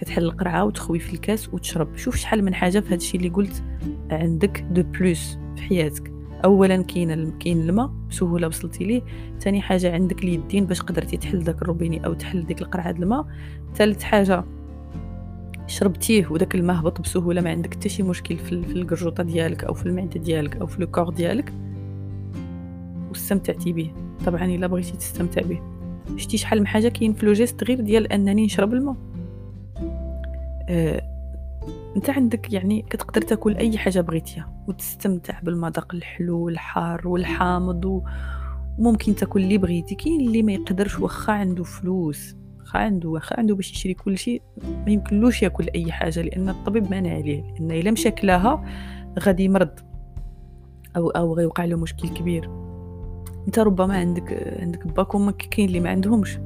كتحل 0.00 0.24
القرعة 0.24 0.64
وتخوي 0.64 0.98
في 0.98 1.12
الكاس 1.14 1.54
وتشرب. 1.54 1.96
شوف 1.96 2.16
شحال 2.16 2.44
من 2.44 2.54
حاجة 2.54 2.80
في 2.80 2.92
هادشي 2.94 3.16
اللي 3.16 3.28
قلت 3.28 3.62
عندك 4.10 4.64
de 4.70 4.82
plus 4.82 5.38
في 5.56 5.62
حياتك. 5.62 6.12
اولا 6.44 6.82
كاين 6.82 7.38
كاين 7.38 7.60
الماء 7.60 7.90
بسهولة 8.10 8.46
وصلتي 8.46 8.84
ليه. 8.84 9.02
ثاني 9.40 9.60
حاجة 9.60 9.92
عندك 9.92 10.24
اليدين 10.24 10.66
باش 10.66 10.82
قدرتي 10.82 11.16
تحل 11.16 11.44
داك 11.44 11.62
الروبيني 11.62 12.06
أو 12.06 12.12
تحل 12.12 12.46
ديك 12.46 12.62
القرعة 12.62 12.90
الماء. 12.90 13.26
ثالث 13.74 14.02
حاجة 14.02 14.44
شربتيه 15.66 16.26
وداك 16.30 16.54
الماء 16.54 16.76
هبط 16.76 17.00
بسهولة 17.00 17.40
ما 17.40 17.50
عندك 17.50 17.74
حتى 17.74 17.88
شي 17.88 18.02
مشكل 18.02 18.38
في 18.38 18.52
القرجوطة 18.52 19.22
ديالك 19.22 19.64
أو 19.64 19.74
في 19.74 19.86
المعدة 19.86 20.20
ديالك 20.20 20.56
أو 20.56 20.66
في 20.66 20.88
لو 20.96 21.10
ديالك. 21.10 21.52
واستمتعتي 23.08 23.72
به 23.72 23.90
طبعا 24.26 24.44
إلا 24.44 24.66
بغيتي 24.66 24.92
تستمتع 24.92 25.42
به 25.42 25.60
شتي 26.16 26.36
شحال 26.36 26.60
من 26.60 26.66
حاجة 26.66 26.88
كاين 26.88 27.12
في 27.12 27.26
لوجيست 27.26 27.64
غير 27.64 27.80
ديال 27.80 28.12
أنني 28.12 28.44
نشرب 28.44 28.72
الماء. 28.72 29.09
انت 31.96 32.10
عندك 32.10 32.52
يعني 32.52 32.82
كتقدر 32.82 33.22
تاكل 33.22 33.56
أي 33.56 33.78
حاجة 33.78 34.00
بغيتيها 34.00 34.64
وتستمتع 34.68 35.40
بالمذاق 35.40 35.94
الحلو 35.94 36.38
والحار 36.38 37.08
والحامض 37.08 38.02
وممكن 38.78 39.14
تاكل 39.14 39.42
اللي 39.42 39.58
بغيتي. 39.58 39.94
كاين 39.94 40.20
اللي 40.20 40.42
ما 40.42 40.52
يقدرش 40.52 40.98
واخا 40.98 41.32
عنده 41.32 41.64
فلوس 41.64 42.36
واخا 42.60 42.78
عنده 42.78 43.08
واخا 43.08 43.38
عنده 43.38 43.54
باش 43.54 43.72
يشري 43.72 43.94
كل 43.94 44.18
شيء 44.18 44.42
ما 44.62 44.90
يمكنلوش 44.90 45.42
ياكل 45.42 45.68
أي 45.74 45.92
حاجة 45.92 46.22
لأن 46.22 46.48
الطبيب 46.48 46.90
مانع 46.90 47.14
عليه 47.14 47.42
لأن 47.42 47.70
إلا 47.70 47.90
مشى 47.90 48.10
كلاها 48.10 48.64
غادي 49.18 49.44
يمرض 49.44 49.70
أو 50.96 51.10
أو 51.10 51.34
غيوقع 51.34 51.64
له 51.64 51.76
مشكل 51.76 52.08
كبير. 52.08 52.50
أنت 53.46 53.58
ربما 53.58 53.94
عندك 53.96 54.56
عندك 54.60 54.86
باك 54.86 55.14
وامك 55.14 55.36
كاين 55.36 55.68
اللي 55.68 55.80
ما 55.80 55.90
عندهمش. 55.90 56.38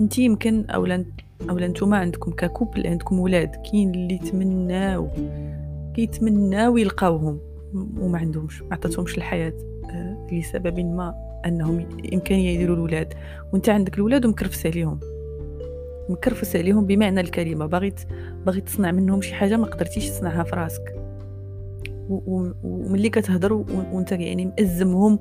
أنت 0.00 0.18
يمكن 0.18 0.64
اولا 0.70 1.04
أولا 1.50 1.68
نتوما 1.68 1.96
عندكم 1.96 2.30
ككوبل 2.30 2.86
عندكم 2.86 3.20
ولاد 3.20 3.56
كاين 3.70 3.94
اللي 3.94 4.14
يتمناو 4.14 5.08
كيتمناو 5.94 6.76
يلقاوهم 6.76 7.40
وما 8.00 8.18
عندهمش 8.18 8.62
ما 8.62 8.68
عطاتهمش 8.72 9.18
الحياة 9.18 9.52
آه، 9.90 10.26
لسبب 10.32 10.80
ما 10.80 11.14
أنهم 11.46 11.88
امكانيه 12.14 12.54
يديروا 12.54 12.76
الولاد. 12.76 13.14
وأنت 13.52 13.68
عندك 13.68 13.98
الولاد 13.98 14.26
ومكرفس 14.26 14.66
عليهم. 14.66 15.00
مكرفس 16.08 16.56
عليهم 16.56 16.86
بمعنى 16.86 17.20
الكلمة. 17.20 17.66
باغي 17.66 17.92
باغي 18.46 18.60
تصنع 18.60 18.90
منهم 18.90 19.22
شي 19.22 19.34
حاجة 19.34 19.56
ما 19.56 19.66
قدرتيش 19.66 20.08
تصنعها 20.08 20.42
في 20.42 20.56
راسك. 20.56 21.02
وملي 22.08 23.10
كتهضر 23.10 23.52
وأنت 23.92 24.12
يعني 24.12 24.46
مأزمهم 24.46 25.18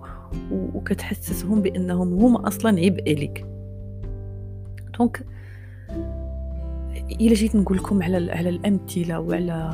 وكتحسسهم 0.52 1.62
بأنهم 1.62 2.14
هما 2.14 2.48
أصلا 2.48 2.80
عبء 2.80 3.16
لك 3.22 3.46
donc 5.00 5.26
إلا 7.12 7.34
جيت 7.34 7.56
نقول 7.56 7.78
لكم 7.78 8.04
على 8.04 8.32
على 8.32 8.50
الأمثلة 8.50 9.20
وعلى 9.20 9.74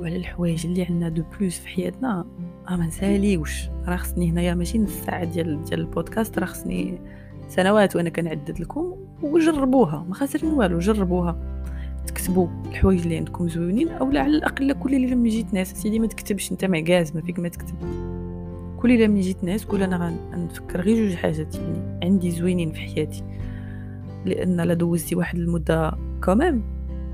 وعلى 0.00 0.16
الحوايج 0.16 0.66
اللي 0.66 0.82
عندنا 0.82 1.08
de 1.08 1.22
plus 1.38 1.58
في 1.58 1.68
حياتنا 1.68 2.24
آه 2.68 2.76
ما 2.76 2.86
نساليوش. 2.86 3.68
راه 3.86 3.96
خصني 3.96 4.30
هنايا 4.30 4.54
ماشي 4.54 4.78
نص 4.78 4.92
ساعه 5.06 5.24
ديال 5.24 5.64
ديال 5.64 5.80
البودكاست 5.80 6.38
راه 6.38 6.46
خصني 6.46 6.98
سنوات 7.48 7.96
وأنا 7.96 8.08
كنعدد 8.08 8.60
لكم 8.60 8.96
وجربوها. 9.22 10.06
ما 10.08 10.14
خاسرين 10.14 10.52
والو 10.52 10.78
جربوها. 10.78 11.62
تكتبوا 12.06 12.48
الحوايج 12.70 13.02
اللي 13.02 13.16
عندكم 13.16 13.48
زوينين 13.48 13.88
أو 13.88 14.06
على 14.06 14.26
الأقل 14.26 14.72
كل 14.72 14.94
اللي 14.94 15.06
لما 15.06 15.28
جيت 15.28 15.54
ناس. 15.54 15.72
سيدي 15.72 15.98
ما 15.98 16.06
تكتبش 16.06 16.52
أنت 16.52 16.64
معكاز 16.64 17.16
ما 17.16 17.20
فيك 17.20 17.38
ما 17.38 17.48
تكتب. 17.48 17.74
كل 18.76 18.90
اللي 18.92 19.06
لما 19.06 19.20
جيت 19.20 19.44
ناس 19.44 19.64
قول 19.64 19.82
أنا 19.82 20.16
غنفكر 20.32 20.80
غير 20.80 21.08
جوج 21.08 21.14
حاجات 21.16 21.54
يعني 21.54 21.98
عندي 22.02 22.30
زوينين 22.30 22.72
في 22.72 22.80
حياتي. 22.80 23.24
لأن 24.24 24.60
لا 24.60 24.74
دوزتي 24.74 25.14
واحد 25.14 25.38
المدة 25.38 25.92
كمان. 26.22 26.62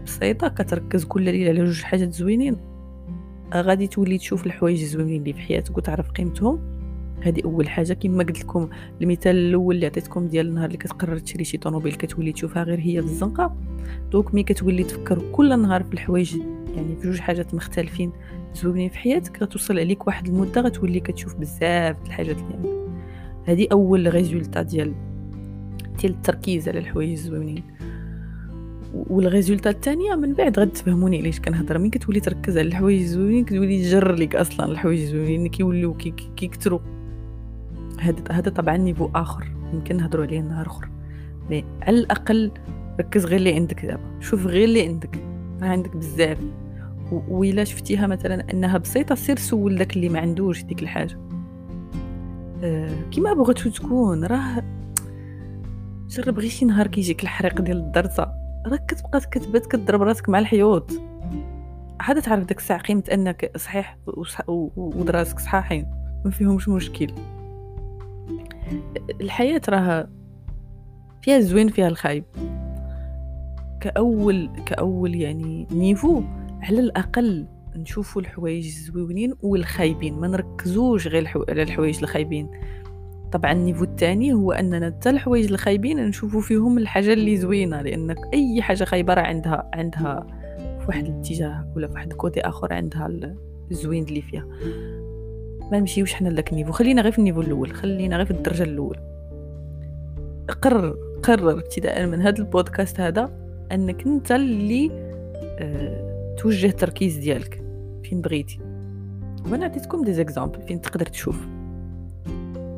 بسيطة 0.06 0.48
كتركز 0.48 1.04
كل 1.04 1.22
ليلة 1.22 1.50
على 1.50 1.64
جوج 1.64 1.82
حاجات 1.82 2.12
زوينين. 2.12 2.56
غادي 3.54 3.86
تولي 3.86 4.18
تشوف 4.18 4.46
الحوايج 4.46 4.80
الزوينين 4.80 5.20
اللي 5.20 5.32
في 5.32 5.40
حياتك 5.40 5.76
وتعرف 5.76 6.10
قيمتهم. 6.10 6.78
هذه 7.20 7.40
أول 7.44 7.68
حاجة 7.68 7.92
كما 7.92 8.24
قلت 8.24 8.40
لكم 8.40 8.68
المثال 9.02 9.36
الأول 9.36 9.74
اللي 9.74 9.86
عطيتكم 9.86 10.26
ديال 10.26 10.48
النهار 10.48 10.66
اللي 10.66 10.78
كتقرر 10.78 11.18
تشري 11.18 11.44
شي 11.44 11.58
طوموبيل 11.58 11.94
كتولي 11.94 12.32
تشوفها 12.32 12.62
غير 12.62 12.78
هي 12.78 13.02
في 13.02 13.08
الزنقه 13.08 13.56
دوك 14.10 14.34
مي 14.34 14.42
كتولي 14.42 14.84
تفكر 14.84 15.22
كل 15.32 15.62
نهار 15.62 15.82
في 15.82 15.94
الحوايج 15.94 16.36
يعني 16.76 16.96
في 16.96 17.02
جوج 17.02 17.18
حاجات 17.18 17.54
مختلفين 17.54 18.12
زوينين 18.54 18.88
في 18.88 18.98
حياتك 18.98 19.42
غتوصل 19.42 19.78
عليك 19.78 20.06
واحد 20.06 20.26
المدة 20.26 20.60
غتولي 20.60 21.00
كتشوف 21.00 21.34
بزاف 21.34 21.96
الحاجات 22.06 22.36
اللي 22.36 22.78
هذه 23.44 23.66
أول 23.72 24.14
résultat 24.14 24.62
ديال 24.62 24.94
ديال 26.00 26.12
التركيز 26.12 26.68
على 26.68 26.78
الحوايج 26.78 27.10
الزوينين. 27.10 27.62
وال 28.94 29.10
résultat 29.10 29.70
الثانية 29.70 30.14
من 30.14 30.34
بعد 30.34 30.58
غتفهموني 30.58 31.18
علاش 31.18 31.40
كنهضر. 31.40 31.78
ملي 31.78 31.90
كتولي 31.90 32.20
تركز 32.20 32.58
على 32.58 32.68
الحوايج 32.68 33.00
الزوينين 33.00 33.44
كتولي 33.44 33.82
تجر 33.82 34.14
لك 34.14 34.36
أصلا 34.36 34.66
الحوايج 34.66 35.00
الزوينين 35.00 35.48
كيوليو 35.48 35.94
كيكثروا 36.36 36.80
هذا 38.00 38.22
هذا 38.30 38.50
طبعا 38.50 38.76
niveau 38.76 39.10
آخر. 39.14 39.48
يمكن 39.72 39.96
نهضروا 39.96 40.24
عليه 40.26 40.40
نهار 40.40 40.66
أخر. 40.66 40.88
mais 41.50 41.64
على 41.82 41.98
الأقل 41.98 42.50
ركز 43.00 43.26
غير 43.26 43.36
اللي 43.36 43.54
عندك 43.54 43.86
دابا. 43.86 44.20
شوف 44.20 44.46
غير 44.46 44.64
اللي 44.64 44.82
عندك. 44.82 45.18
راه 45.62 45.68
عندك 45.68 45.96
بزاف. 45.96 46.38
وإلا 47.12 47.64
شفتيها 47.64 48.06
مثلا 48.06 48.52
أنها 48.52 48.78
بسيطة 48.78 49.14
سير 49.14 49.38
سول 49.38 49.76
داك 49.76 49.96
اللي 49.96 50.08
ما 50.08 50.20
عندوش 50.20 50.62
ديك 50.62 50.82
الحاجة. 50.82 51.18
أه 52.62 52.90
كيما 53.10 53.32
بغيتو 53.32 53.70
تكون. 53.70 54.24
راه 54.24 54.62
جرب 56.08 56.38
غير 56.38 56.50
شي 56.50 56.64
نهار 56.64 56.86
كيجيك 56.86 57.22
الحريق 57.22 57.60
ديال 57.60 57.76
الدرسه 57.76 58.37
راك 58.68 58.86
كتبقى 58.86 59.20
كتبات 59.20 59.66
كضرب 59.66 60.02
راسك 60.02 60.28
مع 60.28 60.38
الحيوط. 60.38 60.90
عاد 62.00 62.22
تعرف 62.22 62.44
داك 62.44 62.58
الساعة 62.58 62.80
قيمة 62.80 63.04
أنك 63.12 63.52
صحيح 63.56 63.98
ودراسك 64.76 65.38
صحاحين 65.40 65.86
ما 66.24 66.30
فيهمش 66.30 66.68
مشكل. 66.68 67.06
الحياة 69.20 69.60
راها 69.68 70.08
فيها 71.22 71.36
الزوين 71.36 71.68
فيها 71.68 71.88
الخايب. 71.88 72.24
كأول 73.80 74.50
كأول 74.66 75.14
يعني 75.14 75.66
نيفو 75.72 76.22
على 76.62 76.80
الأقل 76.80 77.46
نشوفوا 77.76 78.22
الحوايج 78.22 78.66
الزوينين 78.66 79.34
والخايبين 79.42 80.14
ما 80.14 80.28
نركزوش 80.28 81.06
غير 81.06 81.32
على 81.48 81.62
الحوايج 81.62 81.98
الخايبين. 82.02 82.50
طبعا 83.32 83.52
النيفو 83.52 83.84
الثاني 83.84 84.32
هو 84.32 84.52
أننا 84.52 84.86
حتى 84.86 85.10
الحوايج 85.10 85.52
الخايبين 85.52 86.06
نشوفوا 86.06 86.40
فيهم 86.40 86.78
الحاجة 86.78 87.12
اللي 87.12 87.36
زوينة 87.36 87.82
لأنك 87.82 88.16
أي 88.34 88.62
حاجة 88.62 88.84
خايبة 88.84 89.14
راه 89.14 89.22
عندها 89.22 89.70
عندها 89.74 90.26
في 90.80 90.86
واحد 90.88 91.04
الاتجاه 91.04 91.72
ولا 91.76 91.86
في 91.86 91.94
واحد 91.94 92.10
الكوتي 92.10 92.40
آخر 92.40 92.72
عندها 92.72 93.34
الزوين 93.70 94.04
اللي 94.04 94.22
فيها. 94.22 94.46
ما 95.72 95.78
نمشيوش 95.78 96.14
حنا 96.14 96.28
لذاك 96.28 96.52
ال 96.52 96.55
niveau 96.55 96.72
خلينا 96.72 97.02
غير 97.02 97.12
في 97.12 97.18
ال 97.18 97.21
niveau 97.21 97.40
الأول 97.40 97.70
خلينا 97.70 98.16
غير 98.16 98.24
في 98.24 98.30
الدرجة 98.30 98.62
الاولى 98.62 99.00
قرر 100.62 100.96
قرر 101.22 101.50
ابتداء 101.50 102.06
من 102.06 102.20
هذا 102.22 102.38
البودكاست 102.38 103.00
هذا 103.00 103.30
أنك 103.72 104.06
أنت 104.06 104.32
اللي 104.32 104.90
أه 105.58 106.34
توجه 106.38 106.66
التركيز 106.66 107.16
ديالك. 107.16 107.62
فين 108.04 108.20
بغيتي؟ 108.20 108.58
وأنا 109.50 109.64
عطيتكم 109.64 110.04
des 110.04 110.12
exemples 110.12 110.62
فين 110.62 110.80
تقدر 110.80 111.06
تشوف. 111.06 111.46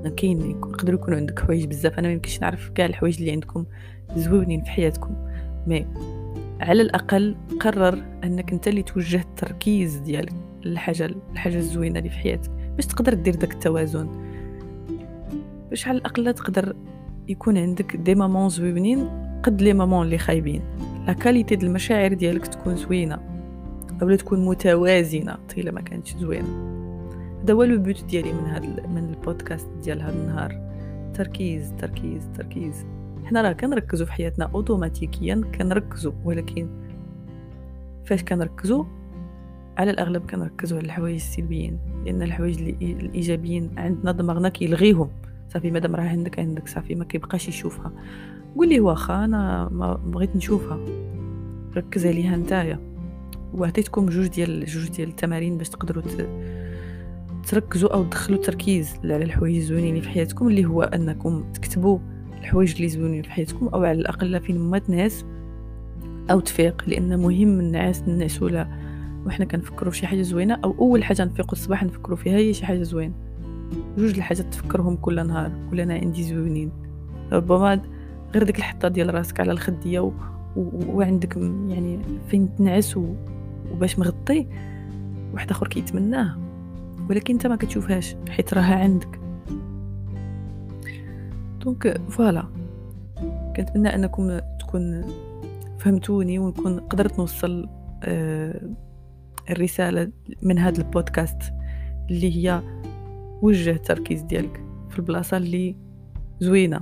كاين 0.08 0.50
يقدروا 0.50 1.00
يكونوا 1.00 1.18
عندك 1.18 1.40
حوايج 1.40 1.64
بزاف. 1.64 1.98
أنا 1.98 2.08
ما 2.08 2.14
يمكنش 2.14 2.40
نعرف 2.40 2.68
كاع 2.68 2.86
الحوايج 2.86 3.18
اللي 3.18 3.30
عندكم 3.30 3.64
زوينين 4.16 4.62
في 4.62 4.70
حياتكم. 4.70 5.16
mais 5.66 5.86
على 6.60 6.82
الأقل 6.82 7.36
قرر 7.60 8.02
أنك 8.24 8.52
أنت 8.52 8.68
اللي 8.68 8.82
توجه 8.82 9.20
التركيز 9.20 9.96
ديالك 9.96 10.32
الحاجة 10.66 11.10
الحاجة 11.32 11.56
الزوينة 11.56 11.98
اللي 11.98 12.10
في 12.10 12.16
حياتك 12.16 12.50
باش 12.50 12.86
تقدر 12.86 13.14
دير 13.14 13.34
داك 13.34 13.52
التوازن. 13.52 14.08
باش 15.70 15.88
على 15.88 15.98
الأقل 15.98 16.34
تقدر 16.34 16.76
يكون 17.28 17.58
عندك 17.58 17.96
des 17.96 18.14
moments 18.14 18.48
زوينين 18.48 19.08
قد 19.42 19.62
les 19.62 19.72
moments 19.72 20.06
اللي 20.06 20.18
خايبين. 20.18 20.62
la 21.06 21.12
qualité 21.12 21.56
ديال 21.56 21.68
المشاعر 21.68 22.14
ديالك 22.14 22.46
تكون 22.46 22.76
زوينة 22.76 23.18
اولا 24.02 24.16
تكون 24.16 24.44
متوازنة 24.44 25.38
إلا 25.54 25.70
ما 25.70 25.80
كانتش 25.80 26.16
زوينة. 26.16 26.79
هذا 27.44 27.54
هو 27.54 27.62
le 27.62 27.82
but 27.82 28.04
ديالي 28.04 28.32
من 28.32 28.46
هذا 28.46 28.86
من 28.86 29.10
البودكاست 29.10 29.68
ديال 29.82 30.02
هذا 30.02 30.22
النهار. 30.22 30.70
تركيز 31.14 31.72
تركيز 31.78 32.28
تركيز. 32.34 32.86
حنا 33.24 33.42
راه 33.42 33.52
كنركزوا 33.52 34.06
في 34.06 34.12
حياتنا 34.12 34.50
أوتوماتيكيا 34.54 35.42
كنركزوا 35.54 36.12
ولكن 36.24 36.68
فاش 38.04 38.24
كنركزوا 38.24 38.84
على 39.78 39.90
الأغلب 39.90 40.30
كنركزوا 40.30 40.78
على 40.78 40.86
الحوايج 40.86 41.14
السلبيين 41.14 41.78
لأن 42.04 42.22
الحوايج 42.22 42.58
الإيجابيين 42.82 43.70
عندنا 43.76 44.12
دماغنا 44.12 44.48
كيلغيهم. 44.48 45.08
صافي 45.48 45.70
مادام 45.70 45.96
راه 45.96 46.02
عندك 46.02 46.38
عندك 46.38 46.68
صافي 46.68 46.94
ما 46.94 47.04
كيبقاش 47.04 47.48
يشوفها. 47.48 47.92
قول 48.56 48.68
لي 48.68 48.80
واخا 48.80 49.24
أنا 49.24 49.68
ما 49.72 49.94
بغيت 49.94 50.36
نشوفها. 50.36 50.78
ركز 51.76 52.06
عليها 52.06 52.36
نتايا. 52.36 52.78
وعطيتكم 53.54 54.06
جوج 54.06 54.26
ديال 54.26 54.66
جوج 54.66 54.88
ديال 54.88 55.08
التمارين 55.08 55.58
باش 55.58 55.68
تقدروا 55.68 56.02
تركزوا 57.46 57.94
أو 57.94 58.04
تدخلوا 58.04 58.38
تركيز 58.38 58.94
على 59.04 59.24
الحوايج 59.24 59.56
الزوينين 59.56 60.00
في 60.00 60.08
حياتكم 60.08 60.48
اللي 60.48 60.64
هو 60.64 60.82
أنكم 60.82 61.52
تكتبوا 61.52 61.98
الحوايج 62.38 62.74
اللي 62.74 62.88
زوينين 62.88 63.22
في 63.22 63.30
حياتكم 63.30 63.68
أو 63.68 63.84
على 63.84 63.98
الأقل 64.00 64.40
فين 64.40 64.58
ما 64.58 64.78
تنعس 64.78 65.24
أو 66.30 66.40
تفيق 66.40 66.82
لأن 66.86 67.18
مهم 67.18 67.60
النعاس 67.60 68.02
نعسوا 68.02 68.50
لا 68.50 68.68
وحنا 69.26 69.44
كنفكروا 69.44 69.90
في 69.92 69.98
شي 69.98 70.06
حاجة 70.06 70.22
زوينة 70.22 70.58
أو 70.64 70.74
أول 70.78 71.04
حاجة 71.04 71.24
نفيقوا 71.24 71.52
الصباح 71.52 71.84
نفكروا 71.84 72.16
فيها 72.16 72.36
هي 72.36 72.54
شي 72.54 72.66
حاجة 72.66 72.82
زوينة. 72.82 73.14
جوج 73.98 74.16
الحاجات 74.16 74.46
تفكرهم 74.46 74.96
كل 74.96 75.26
نهار 75.26 75.52
كل 75.70 75.80
أنا 75.80 75.94
عندي 75.94 76.22
زوينين. 76.22 76.72
ربما 77.32 77.82
غير 78.34 78.42
ديك 78.42 78.58
الحطة 78.58 78.88
ديال 78.88 79.14
راسك 79.14 79.40
على 79.40 79.52
الخدية 79.52 80.00
و... 80.00 80.12
و... 80.56 80.70
وعندك 80.88 81.36
يعني 81.68 81.98
فين 82.28 82.56
تنعس 82.56 82.96
و... 82.96 83.14
وباش 83.72 83.98
مغطي 83.98 84.46
واحد 85.34 85.50
آخر 85.50 85.68
كيتمناه. 85.68 86.49
ولكن 87.10 87.34
انت 87.34 87.46
ما 87.46 87.56
كتشوفهاش 87.56 88.16
حيت 88.28 88.54
راها 88.54 88.74
عندك. 88.74 89.20
donc 91.60 92.00
voilà. 92.08 92.44
كنتمنى 93.56 93.94
انكم 93.94 94.38
تكون 94.38 95.04
فهمتوني 95.78 96.38
ونكون 96.38 96.80
قدرت 96.80 97.18
نوصل 97.18 97.68
آه 98.04 98.70
الرسالة 99.50 100.10
من 100.42 100.58
هذا 100.58 100.78
البودكاست 100.78 101.42
اللي 102.10 102.36
هي 102.36 102.62
وجه 103.42 103.70
التركيز 103.70 104.22
ديالك 104.22 104.64
في 104.90 104.98
البلاصة 104.98 105.36
اللي 105.36 105.76
زوينة. 106.40 106.80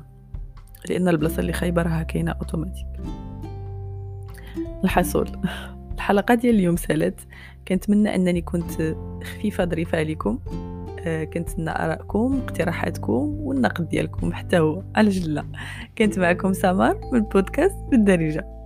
لأن 0.89 1.09
البلاصة 1.09 1.41
اللي 1.41 1.53
خايبة 1.53 1.83
راها 1.83 2.03
كاينة 2.03 2.33
أوتوماتيك. 2.33 2.87
الحاصول. 4.85 5.29
الحلقة 5.95 6.35
ديال 6.35 6.55
اليوم 6.55 6.77
سالات 6.77 7.21
كنتمنى 7.69 8.15
أنني 8.15 8.41
كنت 8.41 8.97
خفيفة 9.25 9.65
ظريفة 9.65 9.99
عليكم 9.99 10.39
آه 11.01 11.25
كنتمنى 11.25 11.71
آرائكم 11.71 12.41
اقتراحاتكم 12.45 13.37
والنقد 13.41 13.89
ديالكم 13.89 14.33
حتى 14.33 14.59
هو. 14.59 14.83
على 14.97 15.11
جلا 15.11 15.45
كنت 15.99 16.19
معكم 16.19 16.53
سمر 16.53 17.01
من 17.13 17.21
بودكاست 17.21 17.77
بالدارجة. 17.91 18.58